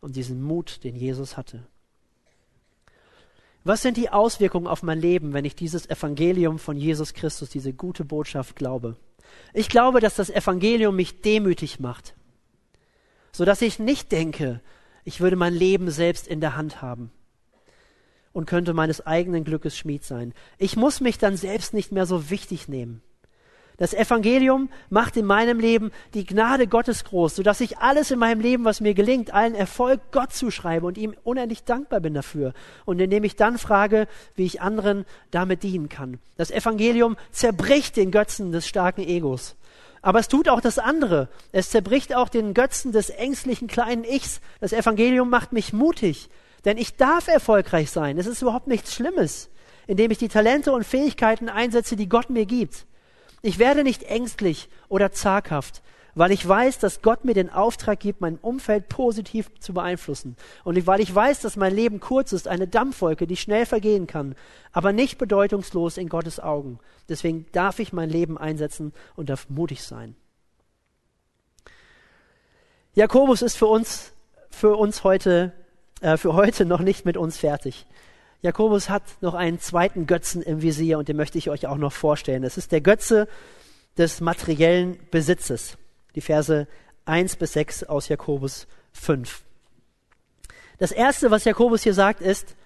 [0.00, 1.66] und diesen Mut, den Jesus hatte.
[3.64, 7.72] Was sind die Auswirkungen auf mein Leben, wenn ich dieses Evangelium von Jesus Christus, diese
[7.72, 8.96] gute Botschaft glaube?
[9.54, 12.14] Ich glaube, dass das Evangelium mich demütig macht,
[13.30, 14.60] so dass ich nicht denke,
[15.04, 17.12] ich würde mein Leben selbst in der Hand haben
[18.32, 20.34] und könnte meines eigenen Glückes Schmied sein.
[20.58, 23.02] Ich muss mich dann selbst nicht mehr so wichtig nehmen.
[23.82, 28.40] Das Evangelium macht in meinem Leben die Gnade Gottes groß, sodass ich alles in meinem
[28.40, 32.52] Leben, was mir gelingt, allen Erfolg Gott zuschreibe und ihm unendlich dankbar bin dafür.
[32.84, 36.20] Und indem ich dann frage, wie ich anderen damit dienen kann.
[36.36, 39.56] Das Evangelium zerbricht den Götzen des starken Egos.
[40.00, 41.28] Aber es tut auch das andere.
[41.50, 44.40] Es zerbricht auch den Götzen des ängstlichen kleinen Ichs.
[44.60, 46.30] Das Evangelium macht mich mutig,
[46.64, 48.16] denn ich darf erfolgreich sein.
[48.16, 49.50] Es ist überhaupt nichts Schlimmes,
[49.88, 52.86] indem ich die Talente und Fähigkeiten einsetze, die Gott mir gibt.
[53.42, 55.82] Ich werde nicht ängstlich oder zaghaft,
[56.14, 60.36] weil ich weiß, dass Gott mir den Auftrag gibt, mein Umfeld positiv zu beeinflussen.
[60.62, 64.36] Und weil ich weiß, dass mein Leben kurz ist, eine Dampfwolke, die schnell vergehen kann,
[64.72, 66.78] aber nicht bedeutungslos in Gottes Augen.
[67.08, 70.14] Deswegen darf ich mein Leben einsetzen und darf mutig sein.
[72.94, 74.12] Jakobus ist für uns,
[74.50, 75.52] für uns heute,
[76.02, 77.86] äh, für heute noch nicht mit uns fertig.
[78.42, 81.92] Jakobus hat noch einen zweiten Götzen im Visier und den möchte ich euch auch noch
[81.92, 82.42] vorstellen.
[82.42, 83.28] Es ist der Götze
[83.96, 85.78] des materiellen Besitzes.
[86.16, 86.66] Die Verse
[87.04, 89.42] 1 bis 6 aus Jakobus 5.
[90.78, 92.56] Das erste, was Jakobus hier sagt, ist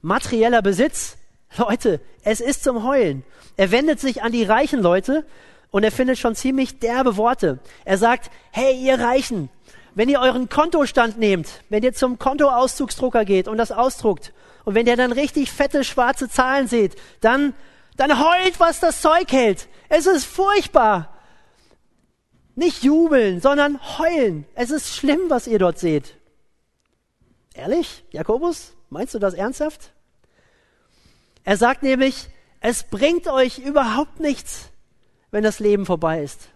[0.00, 1.18] materieller Besitz.
[1.58, 3.22] Leute, es ist zum Heulen.
[3.58, 5.26] Er wendet sich an die reichen Leute
[5.70, 7.58] und er findet schon ziemlich derbe Worte.
[7.84, 9.50] Er sagt, hey, ihr Reichen,
[9.94, 14.32] wenn ihr euren Kontostand nehmt, wenn ihr zum Kontoauszugsdrucker geht und das ausdruckt
[14.66, 17.54] und wenn ihr dann richtig fette schwarze Zahlen seht, dann,
[17.96, 19.68] dann heult, was das Zeug hält.
[19.88, 21.16] Es ist furchtbar.
[22.56, 24.44] Nicht jubeln, sondern heulen.
[24.56, 26.16] Es ist schlimm, was ihr dort seht.
[27.54, 28.72] Ehrlich, Jakobus?
[28.90, 29.92] Meinst du das ernsthaft?
[31.44, 34.70] Er sagt nämlich, es bringt euch überhaupt nichts,
[35.30, 36.48] wenn das Leben vorbei ist.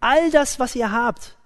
[0.00, 1.36] All das, was ihr habt,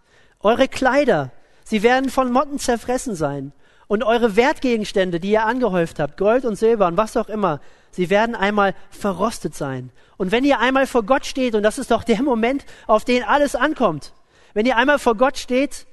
[0.40, 1.30] eure Kleider,
[1.62, 3.52] sie werden von Motten zerfressen sein.
[3.94, 7.60] Und eure Wertgegenstände, die ihr angehäuft habt, Gold und Silber und was auch immer,
[7.92, 9.90] sie werden einmal verrostet sein.
[10.16, 13.22] Und wenn ihr einmal vor Gott steht, und das ist doch der Moment, auf den
[13.22, 14.12] alles ankommt,
[14.52, 15.86] wenn ihr einmal vor Gott steht,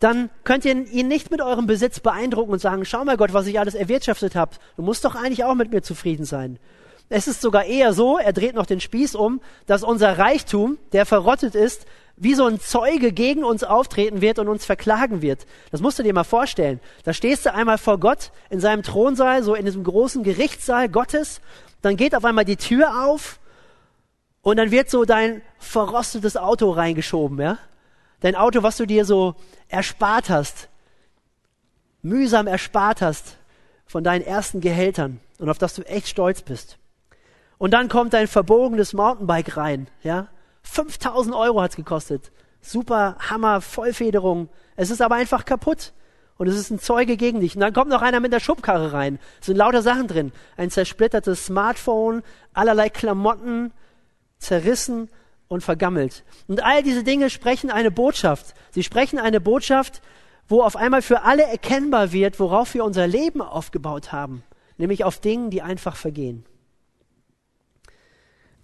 [0.00, 3.46] dann könnt ihr ihn nicht mit eurem Besitz beeindrucken und sagen, schau mal Gott, was
[3.46, 4.56] ich alles erwirtschaftet habe.
[4.74, 6.58] Du musst doch eigentlich auch mit mir zufrieden sein.
[7.10, 11.06] Es ist sogar eher so, er dreht noch den Spieß um, dass unser Reichtum, der
[11.06, 15.46] verrottet ist, wie so ein Zeuge gegen uns auftreten wird und uns verklagen wird.
[15.70, 16.80] Das musst du dir mal vorstellen.
[17.02, 21.40] Da stehst du einmal vor Gott in seinem Thronsaal, so in diesem großen Gerichtssaal Gottes.
[21.82, 23.40] Dann geht auf einmal die Tür auf
[24.42, 27.58] und dann wird so dein verrostetes Auto reingeschoben, ja?
[28.20, 29.34] Dein Auto, was du dir so
[29.68, 30.68] erspart hast,
[32.00, 33.36] mühsam erspart hast
[33.86, 36.78] von deinen ersten Gehältern und auf das du echt stolz bist.
[37.58, 40.28] Und dann kommt dein verbogenes Mountainbike rein, ja?
[40.64, 42.32] 5000 Euro hat's gekostet.
[42.60, 44.48] Super Hammer, Vollfederung.
[44.76, 45.92] Es ist aber einfach kaputt.
[46.36, 47.54] Und es ist ein Zeuge gegen dich.
[47.54, 49.20] Und dann kommt noch einer mit der Schubkarre rein.
[49.40, 50.32] Es sind lauter Sachen drin.
[50.56, 52.22] Ein zersplittertes Smartphone,
[52.52, 53.72] allerlei Klamotten,
[54.38, 55.10] zerrissen
[55.46, 56.24] und vergammelt.
[56.48, 58.54] Und all diese Dinge sprechen eine Botschaft.
[58.72, 60.02] Sie sprechen eine Botschaft,
[60.48, 64.42] wo auf einmal für alle erkennbar wird, worauf wir unser Leben aufgebaut haben.
[64.76, 66.44] Nämlich auf Dingen, die einfach vergehen.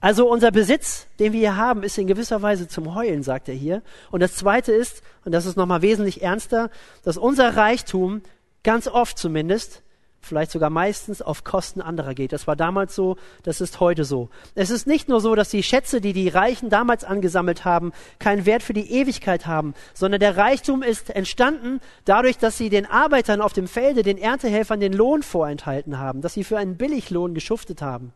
[0.00, 3.54] Also unser Besitz, den wir hier haben, ist in gewisser Weise zum Heulen, sagt er
[3.54, 3.82] hier.
[4.10, 6.70] Und das Zweite ist, und das ist nochmal wesentlich ernster,
[7.04, 8.22] dass unser Reichtum
[8.62, 9.82] ganz oft zumindest,
[10.22, 12.32] vielleicht sogar meistens, auf Kosten anderer geht.
[12.32, 14.30] Das war damals so, das ist heute so.
[14.54, 18.46] Es ist nicht nur so, dass die Schätze, die die Reichen damals angesammelt haben, keinen
[18.46, 23.42] Wert für die Ewigkeit haben, sondern der Reichtum ist entstanden dadurch, dass sie den Arbeitern
[23.42, 27.82] auf dem Felde, den Erntehelfern den Lohn vorenthalten haben, dass sie für einen Billiglohn geschuftet
[27.82, 28.14] haben.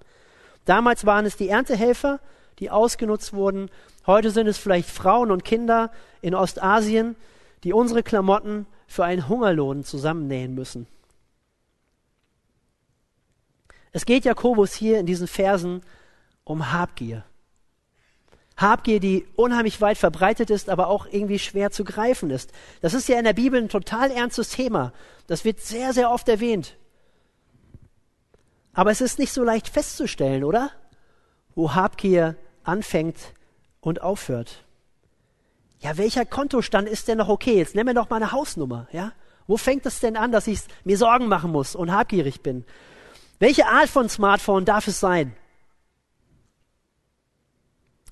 [0.64, 2.20] Damals waren es die Erntehelfer,
[2.58, 3.70] die ausgenutzt wurden.
[4.06, 5.90] Heute sind es vielleicht Frauen und Kinder
[6.22, 7.16] in Ostasien,
[7.64, 10.86] die unsere Klamotten für einen Hungerlohn zusammennähen müssen.
[13.92, 15.82] Es geht Jakobus hier in diesen Versen
[16.44, 17.24] um Habgier.
[18.56, 22.52] Habgier, die unheimlich weit verbreitet ist, aber auch irgendwie schwer zu greifen ist.
[22.80, 24.92] Das ist ja in der Bibel ein total ernstes Thema.
[25.26, 26.76] Das wird sehr, sehr oft erwähnt.
[28.74, 30.70] Aber es ist nicht so leicht festzustellen, oder?
[31.54, 33.18] Wo Habgier anfängt
[33.80, 34.64] und aufhört.
[35.78, 37.56] Ja, welcher Kontostand ist denn noch okay?
[37.56, 39.12] Jetzt nimm mir doch mal eine Hausnummer, ja?
[39.46, 42.64] Wo fängt es denn an, dass ich mir Sorgen machen muss und habgierig bin?
[43.38, 45.36] Welche Art von Smartphone darf es sein?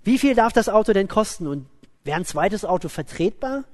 [0.05, 1.47] Wie viel darf das Auto denn kosten?
[1.47, 1.67] Und
[2.05, 3.65] wäre ein zweites Auto vertretbar?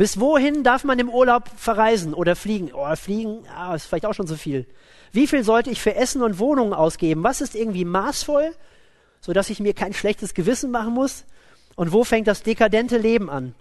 [0.00, 2.70] Bis wohin darf man im Urlaub verreisen oder fliegen?
[2.72, 4.66] Oh, fliegen, ah, ist vielleicht auch schon so viel.
[5.12, 7.22] Wie viel sollte ich für Essen und Wohnungen ausgeben?
[7.22, 8.54] Was ist irgendwie maßvoll,
[9.20, 11.26] sodass ich mir kein schlechtes Gewissen machen muss?
[11.76, 13.54] Und wo fängt das dekadente Leben an?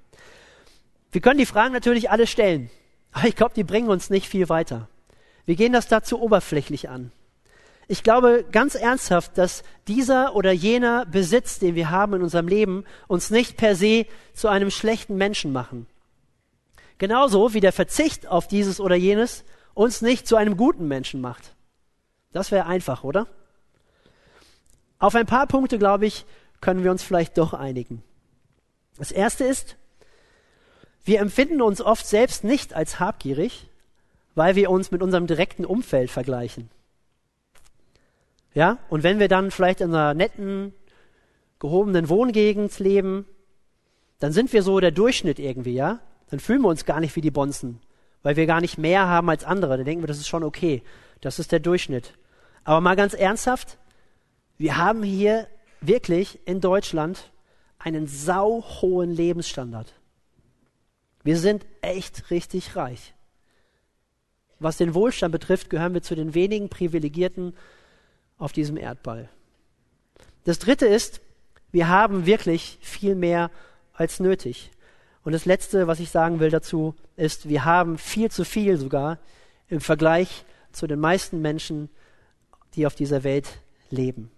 [1.12, 2.69] Wir können die Fragen natürlich alle stellen,
[3.12, 4.88] aber ich glaube, die bringen uns nicht viel weiter.
[5.45, 7.12] Wir gehen das dazu oberflächlich an.
[7.89, 12.86] Ich glaube ganz ernsthaft, dass dieser oder jener Besitz, den wir haben in unserem Leben,
[13.10, 15.86] uns nicht per se zu einem schlechten Menschen machen.
[16.99, 21.55] Genauso wie der Verzicht auf dieses oder jenes uns nicht zu einem guten Menschen macht.
[22.33, 23.25] Das wäre einfach, oder?
[24.99, 26.25] Auf ein paar Punkte, glaube ich,
[26.62, 28.03] können wir uns vielleicht doch einigen.
[28.97, 29.77] Das erste ist,
[31.05, 33.69] wir empfinden uns oft selbst nicht als habgierig,
[34.35, 36.69] weil wir uns mit unserem direkten Umfeld vergleichen.
[38.53, 40.73] Ja, und wenn wir dann vielleicht in einer netten,
[41.59, 43.25] gehobenen Wohngegend leben,
[44.19, 45.99] dann sind wir so der Durchschnitt irgendwie, ja?
[46.29, 47.81] Dann fühlen wir uns gar nicht wie die Bonzen
[48.23, 49.77] weil wir gar nicht mehr haben als andere.
[49.77, 50.83] Da denken wir, das ist schon okay.
[51.21, 52.13] Das ist der Durchschnitt.
[52.63, 53.77] Aber mal ganz ernsthaft,
[54.57, 55.47] wir haben hier
[55.81, 57.31] wirklich in Deutschland
[57.77, 59.93] einen sauhohen Lebensstandard.
[61.23, 63.13] Wir sind echt richtig reich.
[64.59, 67.55] Was den Wohlstand betrifft, gehören wir zu den wenigen Privilegierten
[68.37, 69.29] auf diesem Erdball.
[70.43, 71.21] Das Dritte ist,
[71.71, 73.51] wir haben wirklich viel mehr
[73.93, 74.71] als nötig.
[75.29, 79.19] Und das Letzte, was ich sagen will dazu, ist, wir haben viel zu viel sogar
[79.67, 81.89] im Vergleich zu den meisten Menschen,
[82.73, 83.59] die auf dieser Welt
[83.91, 84.31] leben.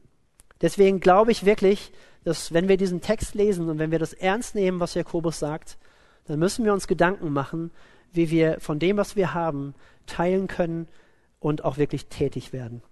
[0.59, 1.93] Deswegen glaube ich wirklich,
[2.25, 5.77] dass wenn wir diesen Text lesen und wenn wir das ernst nehmen, was Jakobus sagt,
[6.25, 7.71] dann müssen wir uns Gedanken machen,
[8.11, 9.75] wie wir von dem, was wir haben,
[10.07, 10.89] teilen können
[11.39, 12.83] und auch wirklich tätig werden.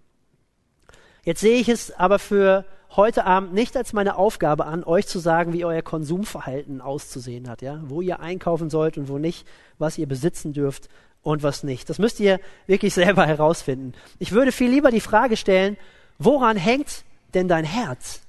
[1.26, 2.64] Jetzt sehe ich es aber für
[2.96, 7.62] heute Abend nicht als meine Aufgabe an, euch zu sagen, wie euer Konsumverhalten auszusehen hat,
[7.62, 9.48] ja, wo ihr einkaufen sollt und wo nicht,
[9.78, 10.90] was ihr besitzen dürft
[11.22, 11.90] und was nicht.
[11.90, 13.94] Das müsst ihr wirklich selber herausfinden.
[14.18, 15.78] Ich würde viel lieber die Frage stellen,
[16.18, 18.22] woran hängt denn dein Herz?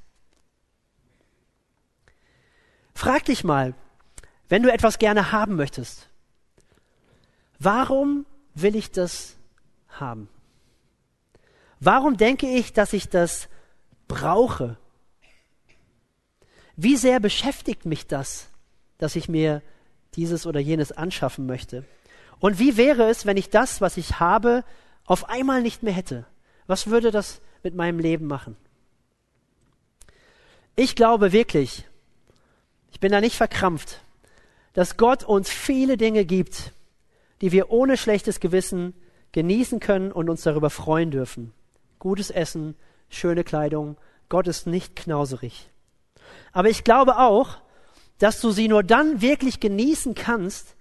[2.94, 3.74] Frag dich mal,
[4.48, 6.08] wenn du etwas gerne haben möchtest,
[7.58, 9.36] warum will ich das
[9.88, 10.28] haben?
[11.78, 13.48] Warum denke ich, dass ich das
[14.10, 14.76] brauche.
[16.76, 18.48] Wie sehr beschäftigt mich das,
[18.98, 19.62] dass ich mir
[20.16, 21.84] dieses oder jenes anschaffen möchte?
[22.40, 24.64] Und wie wäre es, wenn ich das, was ich habe,
[25.04, 26.26] auf einmal nicht mehr hätte?
[26.66, 28.56] Was würde das mit meinem Leben machen?
[30.74, 31.84] Ich glaube wirklich,
[32.90, 34.00] ich bin da nicht verkrampft,
[34.72, 36.72] dass Gott uns viele Dinge gibt,
[37.42, 38.94] die wir ohne schlechtes Gewissen
[39.32, 41.52] genießen können und uns darüber freuen dürfen.
[41.98, 42.74] Gutes Essen,
[43.10, 43.98] schöne Kleidung.
[44.30, 45.70] Gott ist nicht knauserig.
[46.52, 47.58] Aber ich glaube auch,
[48.18, 50.76] dass du sie nur dann wirklich genießen kannst,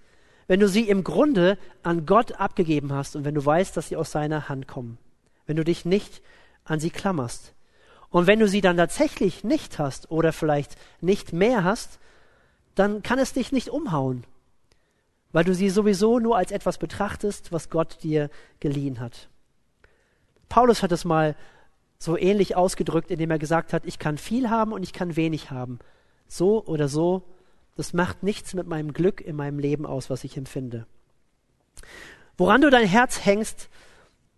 [0.48, 3.98] wenn du sie im Grunde an Gott abgegeben hast und wenn du weißt, dass sie
[3.98, 4.98] aus seiner Hand kommen.
[5.46, 6.22] Wenn du dich nicht
[6.64, 7.54] an sie klammerst.
[8.10, 12.00] Und wenn du sie dann tatsächlich nicht hast oder vielleicht nicht mehr hast,
[12.76, 14.24] dann kann es dich nicht umhauen.
[15.32, 19.30] weil du sie sowieso nur als etwas betrachtest, was Gott dir geliehen hat.
[20.50, 21.36] Paulus hat es mal
[22.02, 25.52] so ähnlich ausgedrückt, indem er gesagt hat, ich kann viel haben und ich kann wenig
[25.52, 25.80] haben.
[26.28, 27.24] So oder so,
[27.76, 30.88] das macht nichts mit meinem Glück in meinem Leben aus, was ich empfinde.
[32.38, 33.69] Woran du dein Herz hängst,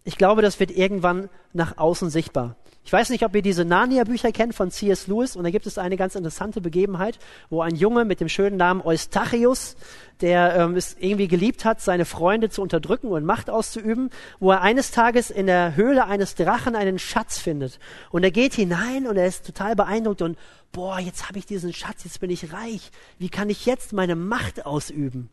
[0.03, 2.55] ich glaube, das wird irgendwann nach außen sichtbar.
[2.83, 5.05] Ich weiß nicht, ob ihr diese Narnia-Bücher kennt von C.S.
[5.05, 5.35] Lewis.
[5.35, 7.19] Und da gibt es eine ganz interessante Begebenheit,
[7.51, 9.75] wo ein Junge mit dem schönen Namen Eustachius,
[10.21, 14.09] der ähm, es irgendwie geliebt hat, seine Freunde zu unterdrücken und Macht auszuüben,
[14.39, 17.79] wo er eines Tages in der Höhle eines Drachen einen Schatz findet.
[18.09, 20.37] Und er geht hinein und er ist total beeindruckt und,
[20.71, 22.89] boah, jetzt habe ich diesen Schatz, jetzt bin ich reich.
[23.19, 25.29] Wie kann ich jetzt meine Macht ausüben?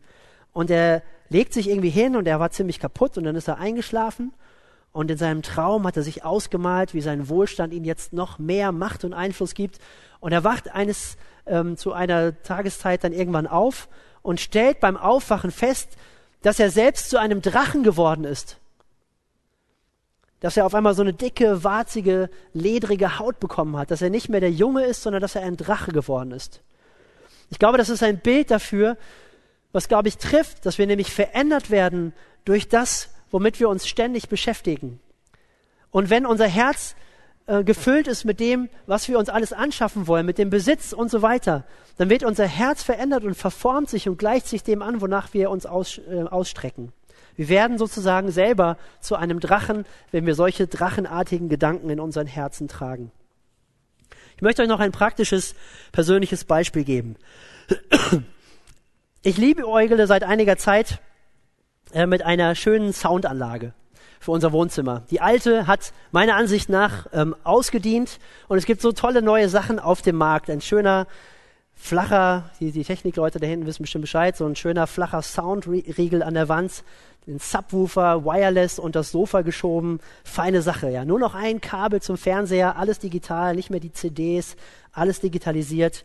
[0.53, 3.57] Und er legt sich irgendwie hin und er war ziemlich kaputt und dann ist er
[3.57, 4.33] eingeschlafen
[4.91, 8.71] und in seinem Traum hat er sich ausgemalt, wie sein Wohlstand ihm jetzt noch mehr
[8.71, 9.79] Macht und Einfluss gibt.
[10.19, 13.87] Und er wacht eines ähm, zu einer Tageszeit dann irgendwann auf
[14.21, 15.89] und stellt beim Aufwachen fest,
[16.41, 18.57] dass er selbst zu einem Drachen geworden ist.
[20.39, 23.91] Dass er auf einmal so eine dicke, warzige, ledrige Haut bekommen hat.
[23.91, 26.61] Dass er nicht mehr der Junge ist, sondern dass er ein Drache geworden ist.
[27.51, 28.97] Ich glaube, das ist ein Bild dafür,
[29.71, 32.13] was, glaube ich, trifft, dass wir nämlich verändert werden
[32.45, 34.99] durch das, womit wir uns ständig beschäftigen.
[35.91, 36.95] Und wenn unser Herz
[37.47, 41.09] äh, gefüllt ist mit dem, was wir uns alles anschaffen wollen, mit dem Besitz und
[41.09, 41.65] so weiter,
[41.97, 45.49] dann wird unser Herz verändert und verformt sich und gleicht sich dem an, wonach wir
[45.49, 46.93] uns aus, äh, ausstrecken.
[47.35, 52.67] Wir werden sozusagen selber zu einem Drachen, wenn wir solche drachenartigen Gedanken in unseren Herzen
[52.67, 53.11] tragen.
[54.35, 55.55] Ich möchte euch noch ein praktisches,
[55.91, 57.15] persönliches Beispiel geben.
[59.21, 60.99] Ich liebe Eugele seit einiger Zeit
[61.93, 63.73] äh, mit einer schönen Soundanlage
[64.19, 65.03] für unser Wohnzimmer.
[65.11, 69.79] Die alte hat meiner Ansicht nach ähm, ausgedient und es gibt so tolle neue Sachen
[69.79, 70.49] auf dem Markt.
[70.49, 71.07] Ein schöner,
[71.79, 76.33] flacher, die, die Technikleute da hinten wissen bestimmt Bescheid, so ein schöner, flacher Soundriegel an
[76.33, 76.83] der Wand,
[77.25, 79.99] den Subwoofer, Wireless und das Sofa geschoben.
[80.23, 81.05] Feine Sache, ja.
[81.05, 84.57] Nur noch ein Kabel zum Fernseher, alles digital, nicht mehr die CDs,
[84.91, 86.03] alles digitalisiert.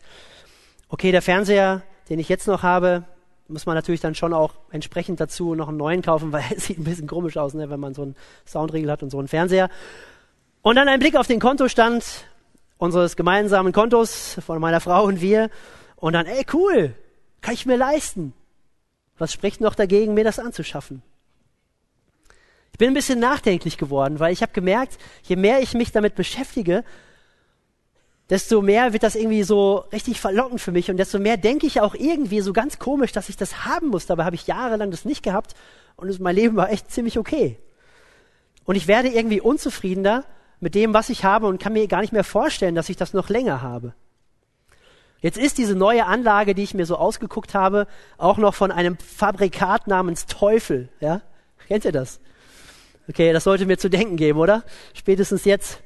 [0.87, 3.03] Okay, der Fernseher, den ich jetzt noch habe,
[3.47, 6.77] muss man natürlich dann schon auch entsprechend dazu noch einen neuen kaufen, weil es sieht
[6.77, 9.69] ein bisschen komisch aus, ne, wenn man so einen Soundriegel hat und so einen Fernseher.
[10.61, 12.25] Und dann ein Blick auf den Kontostand
[12.77, 15.49] unseres gemeinsamen Kontos von meiner Frau und wir.
[15.95, 16.93] Und dann, ey, cool,
[17.41, 18.33] kann ich mir leisten.
[19.17, 21.01] Was spricht noch dagegen, mir das anzuschaffen?
[22.73, 26.15] Ich bin ein bisschen nachdenklich geworden, weil ich habe gemerkt, je mehr ich mich damit
[26.15, 26.83] beschäftige,
[28.29, 31.81] desto mehr wird das irgendwie so richtig verlockend für mich und desto mehr denke ich
[31.81, 34.05] auch irgendwie so ganz komisch, dass ich das haben muss.
[34.05, 35.53] Dabei habe ich jahrelang das nicht gehabt
[35.95, 37.57] und mein Leben war echt ziemlich okay.
[38.65, 40.25] Und ich werde irgendwie unzufriedener
[40.59, 43.13] mit dem, was ich habe und kann mir gar nicht mehr vorstellen, dass ich das
[43.13, 43.93] noch länger habe.
[45.21, 48.97] Jetzt ist diese neue Anlage, die ich mir so ausgeguckt habe, auch noch von einem
[48.97, 50.89] Fabrikat namens Teufel.
[50.99, 51.21] Ja?
[51.67, 52.19] Kennt ihr das?
[53.07, 54.63] Okay, das sollte mir zu denken geben, oder?
[54.93, 55.81] Spätestens jetzt.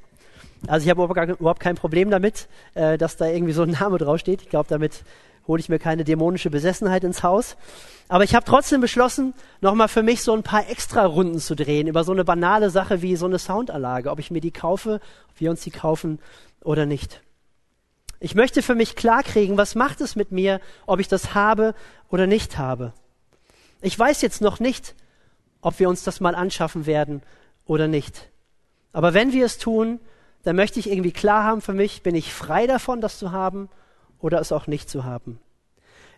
[0.68, 4.42] Also ich habe überhaupt kein Problem damit, äh, dass da irgendwie so ein Name draufsteht.
[4.42, 5.04] Ich glaube, damit
[5.48, 7.58] hole ich mir keine dämonische Besessenheit ins Haus.
[8.08, 11.88] Aber ich habe trotzdem beschlossen, nochmal für mich so ein paar extra Runden zu drehen
[11.88, 15.40] über so eine banale Sache wie so eine Soundanlage, ob ich mir die kaufe, ob
[15.40, 16.20] wir uns die kaufen
[16.64, 17.22] oder nicht.
[18.20, 21.74] Ich möchte für mich klarkriegen, was macht es mit mir, ob ich das habe
[22.10, 22.94] oder nicht habe.
[23.82, 24.94] Ich weiß jetzt noch nicht,
[25.62, 27.22] ob wir uns das mal anschaffen werden
[27.66, 28.30] oder nicht.
[28.92, 30.00] Aber wenn wir es tun,
[30.44, 33.70] dann möchte ich irgendwie klar haben für mich, bin ich frei davon, das zu haben
[34.20, 35.40] oder es auch nicht zu haben.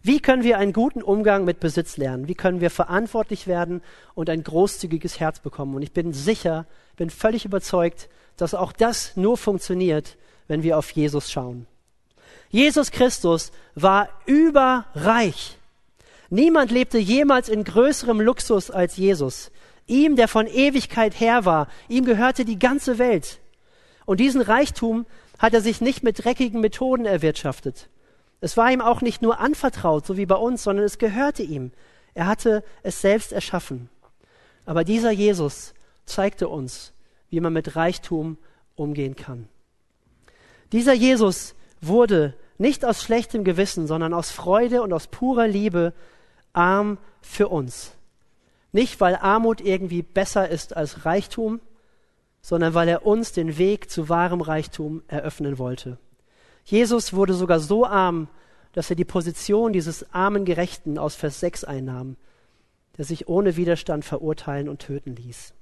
[0.03, 2.27] Wie können wir einen guten Umgang mit Besitz lernen?
[2.27, 3.81] Wie können wir verantwortlich werden
[4.15, 5.75] und ein großzügiges Herz bekommen?
[5.75, 10.89] Und ich bin sicher, bin völlig überzeugt, dass auch das nur funktioniert, wenn wir auf
[10.91, 11.67] Jesus schauen.
[12.49, 15.57] Jesus Christus war überreich.
[16.29, 19.51] Niemand lebte jemals in größerem Luxus als Jesus.
[19.85, 23.40] Ihm, der von Ewigkeit her war, ihm gehörte die ganze Welt.
[24.05, 25.05] Und diesen Reichtum
[25.39, 27.89] hat er sich nicht mit dreckigen Methoden erwirtschaftet.
[28.41, 31.71] Es war ihm auch nicht nur anvertraut, so wie bei uns, sondern es gehörte ihm.
[32.13, 33.89] Er hatte es selbst erschaffen.
[34.65, 35.73] Aber dieser Jesus
[36.05, 36.93] zeigte uns,
[37.29, 38.37] wie man mit Reichtum
[38.75, 39.47] umgehen kann.
[40.71, 45.93] Dieser Jesus wurde nicht aus schlechtem Gewissen, sondern aus Freude und aus purer Liebe
[46.53, 47.93] arm für uns.
[48.71, 51.59] Nicht, weil Armut irgendwie besser ist als Reichtum,
[52.41, 55.97] sondern weil er uns den Weg zu wahrem Reichtum eröffnen wollte.
[56.63, 58.27] Jesus wurde sogar so arm,
[58.73, 62.15] dass er die Position dieses armen Gerechten aus Vers 6 einnahm,
[62.97, 65.53] der sich ohne Widerstand verurteilen und töten ließ.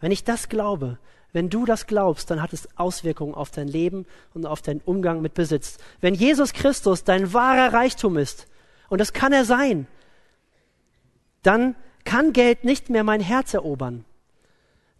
[0.00, 0.98] Wenn ich das glaube,
[1.32, 5.20] wenn du das glaubst, dann hat es Auswirkungen auf dein Leben und auf deinen Umgang
[5.20, 5.78] mit Besitz.
[6.00, 8.46] Wenn Jesus Christus dein wahrer Reichtum ist,
[8.88, 9.88] und das kann er sein,
[11.42, 11.74] dann
[12.04, 14.04] kann Geld nicht mehr mein Herz erobern.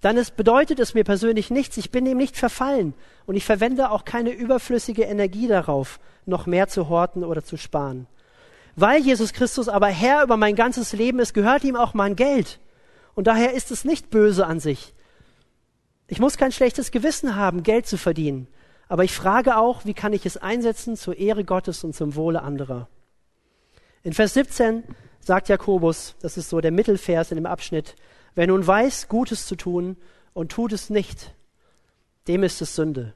[0.05, 1.79] Dann ist, bedeutet es mir persönlich nichts.
[1.79, 2.93] Ich bin ihm nicht verfallen
[3.25, 8.07] und ich verwende auch keine überflüssige Energie darauf, noch mehr zu horten oder zu sparen.
[8.77, 12.61] Weil Jesus Christus aber Herr über mein ganzes Leben ist, gehört ihm auch mein Geld.
[13.15, 14.93] Und daher ist es nicht böse an sich.
[16.07, 18.47] Ich muss kein schlechtes Gewissen haben, Geld zu verdienen.
[18.89, 22.43] Aber ich frage auch, wie kann ich es einsetzen zur Ehre Gottes und zum Wohle
[22.43, 22.89] anderer?
[24.03, 24.83] In Vers 17
[25.21, 27.97] sagt Jakobus, das ist so der Mittelvers in dem Abschnitt,
[28.35, 29.97] wer nun weiß, Gutes zu tun
[30.33, 31.35] und tut es nicht,
[32.27, 33.15] dem ist es Sünde.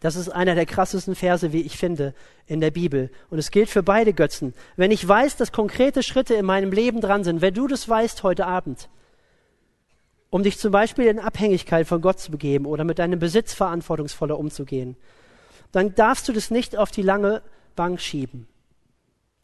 [0.00, 2.12] Das ist einer der krassesten Verse, wie ich finde,
[2.46, 3.08] in der Bibel.
[3.30, 4.52] Und es gilt für beide Götzen.
[4.74, 8.24] Wenn ich weiß, dass konkrete Schritte in meinem Leben dran sind, wenn du das weißt
[8.24, 8.88] heute Abend,
[10.28, 14.38] um dich zum Beispiel in Abhängigkeit von Gott zu begeben oder mit deinem Besitz verantwortungsvoller
[14.38, 14.96] umzugehen,
[15.70, 17.40] dann darfst du das nicht auf die lange
[17.76, 18.48] Bank schieben.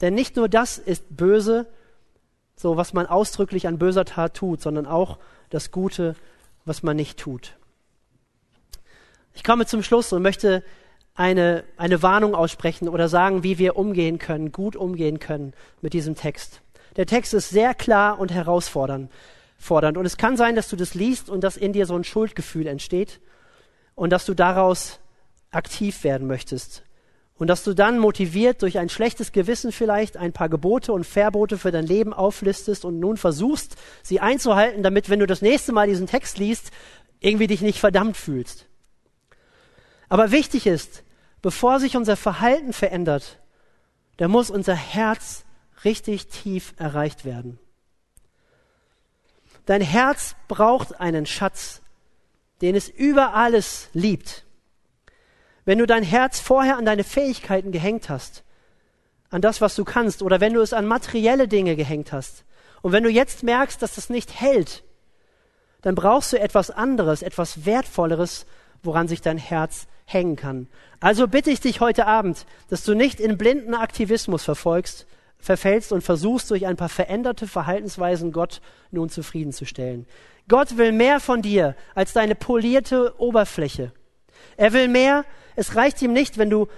[0.00, 1.66] Denn nicht nur das ist böse,
[2.58, 6.16] so was man ausdrücklich an böser Tat tut, sondern auch das Gute,
[6.64, 7.56] was man nicht tut.
[9.32, 10.64] Ich komme zum Schluss und möchte
[11.14, 16.16] eine, eine Warnung aussprechen oder sagen, wie wir umgehen können, gut umgehen können mit diesem
[16.16, 16.60] Text.
[16.96, 19.10] Der Text ist sehr klar und herausfordernd.
[19.60, 19.96] Fordernd.
[19.96, 22.68] Und es kann sein, dass du das liest und dass in dir so ein Schuldgefühl
[22.68, 23.20] entsteht
[23.96, 25.00] und dass du daraus
[25.50, 26.84] aktiv werden möchtest.
[27.38, 31.56] Und dass du dann motiviert durch ein schlechtes Gewissen vielleicht ein paar Gebote und Verbote
[31.56, 35.86] für dein Leben auflistest und nun versuchst, sie einzuhalten, damit, wenn du das nächste Mal
[35.86, 36.72] diesen Text liest,
[37.20, 38.66] irgendwie dich nicht verdammt fühlst.
[40.08, 41.04] Aber wichtig ist,
[41.40, 43.38] bevor sich unser Verhalten verändert,
[44.16, 45.44] da muss unser Herz
[45.84, 47.60] richtig tief erreicht werden.
[49.64, 51.82] Dein Herz braucht einen Schatz,
[52.62, 54.44] den es über alles liebt.
[55.68, 58.42] Wenn du dein Herz vorher an deine Fähigkeiten gehängt hast,
[59.28, 62.46] an das, was du kannst, oder wenn du es an materielle Dinge gehängt hast,
[62.80, 64.82] und wenn du jetzt merkst, dass das nicht hält,
[65.82, 68.46] dann brauchst du etwas anderes, etwas Wertvolleres,
[68.82, 70.68] woran sich dein Herz hängen kann.
[71.00, 75.06] Also bitte ich dich heute Abend, dass du nicht in blinden Aktivismus verfolgst,
[75.38, 80.06] verfällst und versuchst durch ein paar veränderte Verhaltensweisen Gott nun zufriedenzustellen.
[80.48, 83.92] Gott will mehr von dir als deine polierte Oberfläche.
[84.56, 85.24] Er will mehr.
[85.56, 86.68] Es reicht ihm nicht, wenn du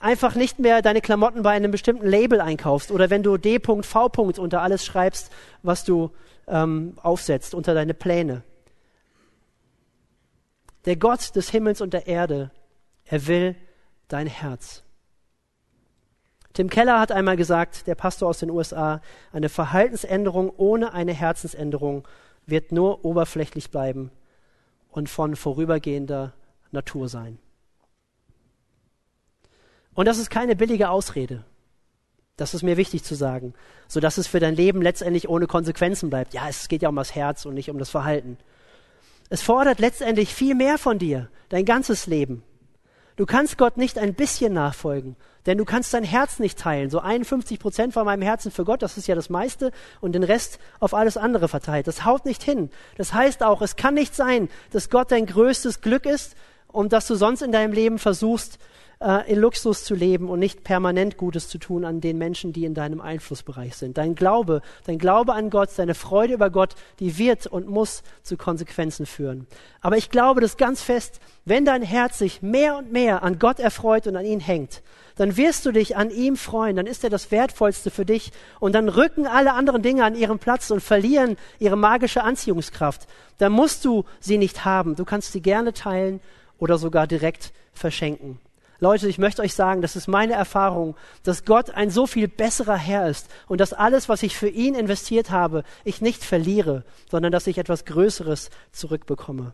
[0.00, 3.82] einfach nicht mehr deine Klamotten bei einem bestimmten Label einkaufst oder wenn du D.V.
[4.38, 5.32] unter alles schreibst,
[5.62, 6.10] was du
[6.46, 8.42] ähm, aufsetzt, unter deine Pläne.
[10.84, 12.50] Der Gott des Himmels und der Erde
[13.08, 13.56] er will
[14.08, 14.82] dein Herz.
[16.52, 19.00] Tim Keller hat einmal gesagt, der Pastor aus den USA,
[19.32, 22.06] eine Verhaltensänderung ohne eine Herzensänderung
[22.46, 24.10] wird nur oberflächlich bleiben
[24.90, 26.32] und von vorübergehender
[26.70, 27.38] Natur sein.
[29.94, 31.44] Und das ist keine billige Ausrede.
[32.36, 33.52] Das ist mir wichtig zu sagen,
[33.88, 36.34] so dass es für dein Leben letztendlich ohne Konsequenzen bleibt.
[36.34, 38.38] Ja, es geht ja um das Herz und nicht um das Verhalten.
[39.28, 42.44] Es fordert letztendlich viel mehr von dir, dein ganzes Leben.
[43.16, 45.16] Du kannst Gott nicht ein bisschen nachfolgen,
[45.46, 46.88] denn du kannst dein Herz nicht teilen.
[46.88, 50.22] So 51 Prozent von meinem Herzen für Gott, das ist ja das meiste, und den
[50.22, 51.88] Rest auf alles andere verteilt.
[51.88, 52.70] Das haut nicht hin.
[52.96, 56.36] Das heißt auch, es kann nicht sein, dass Gott dein größtes Glück ist
[56.68, 58.58] und dass du sonst in deinem Leben versuchst,
[59.00, 62.64] äh, in Luxus zu leben und nicht permanent Gutes zu tun an den Menschen, die
[62.64, 63.96] in deinem Einflussbereich sind.
[63.96, 68.36] Dein Glaube, dein Glaube an Gott, deine Freude über Gott, die wird und muss zu
[68.36, 69.46] Konsequenzen führen.
[69.80, 73.60] Aber ich glaube das ganz fest, wenn dein Herz sich mehr und mehr an Gott
[73.60, 74.82] erfreut und an ihn hängt,
[75.16, 78.72] dann wirst du dich an ihm freuen, dann ist er das Wertvollste für dich und
[78.74, 83.08] dann rücken alle anderen Dinge an ihren Platz und verlieren ihre magische Anziehungskraft.
[83.38, 86.20] Dann musst du sie nicht haben, du kannst sie gerne teilen
[86.58, 88.40] oder sogar direkt verschenken.
[88.80, 90.94] Leute, ich möchte euch sagen, das ist meine Erfahrung,
[91.24, 94.76] dass Gott ein so viel besserer Herr ist und dass alles, was ich für ihn
[94.76, 99.52] investiert habe, ich nicht verliere, sondern dass ich etwas Größeres zurückbekomme.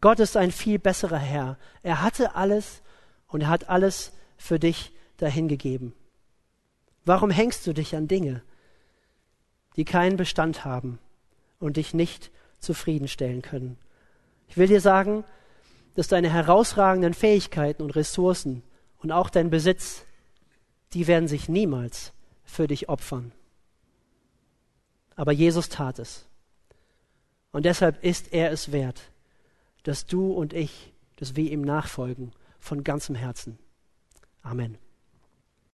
[0.00, 1.58] Gott ist ein viel besserer Herr.
[1.82, 2.82] Er hatte alles
[3.28, 5.92] und er hat alles für dich dahingegeben.
[7.04, 8.42] Warum hängst du dich an Dinge,
[9.76, 10.98] die keinen Bestand haben
[11.58, 12.30] und dich nicht
[12.60, 13.78] zufriedenstellen können?
[14.48, 15.24] Ich will dir sagen,
[15.96, 18.62] dass deine herausragenden Fähigkeiten und Ressourcen
[18.98, 20.04] und auch dein Besitz,
[20.92, 22.12] die werden sich niemals
[22.44, 23.32] für dich opfern.
[25.16, 26.26] Aber Jesus tat es.
[27.50, 29.10] Und deshalb ist er es wert,
[29.82, 33.58] dass du und ich, dass wir ihm nachfolgen von ganzem Herzen.
[34.42, 34.76] Amen.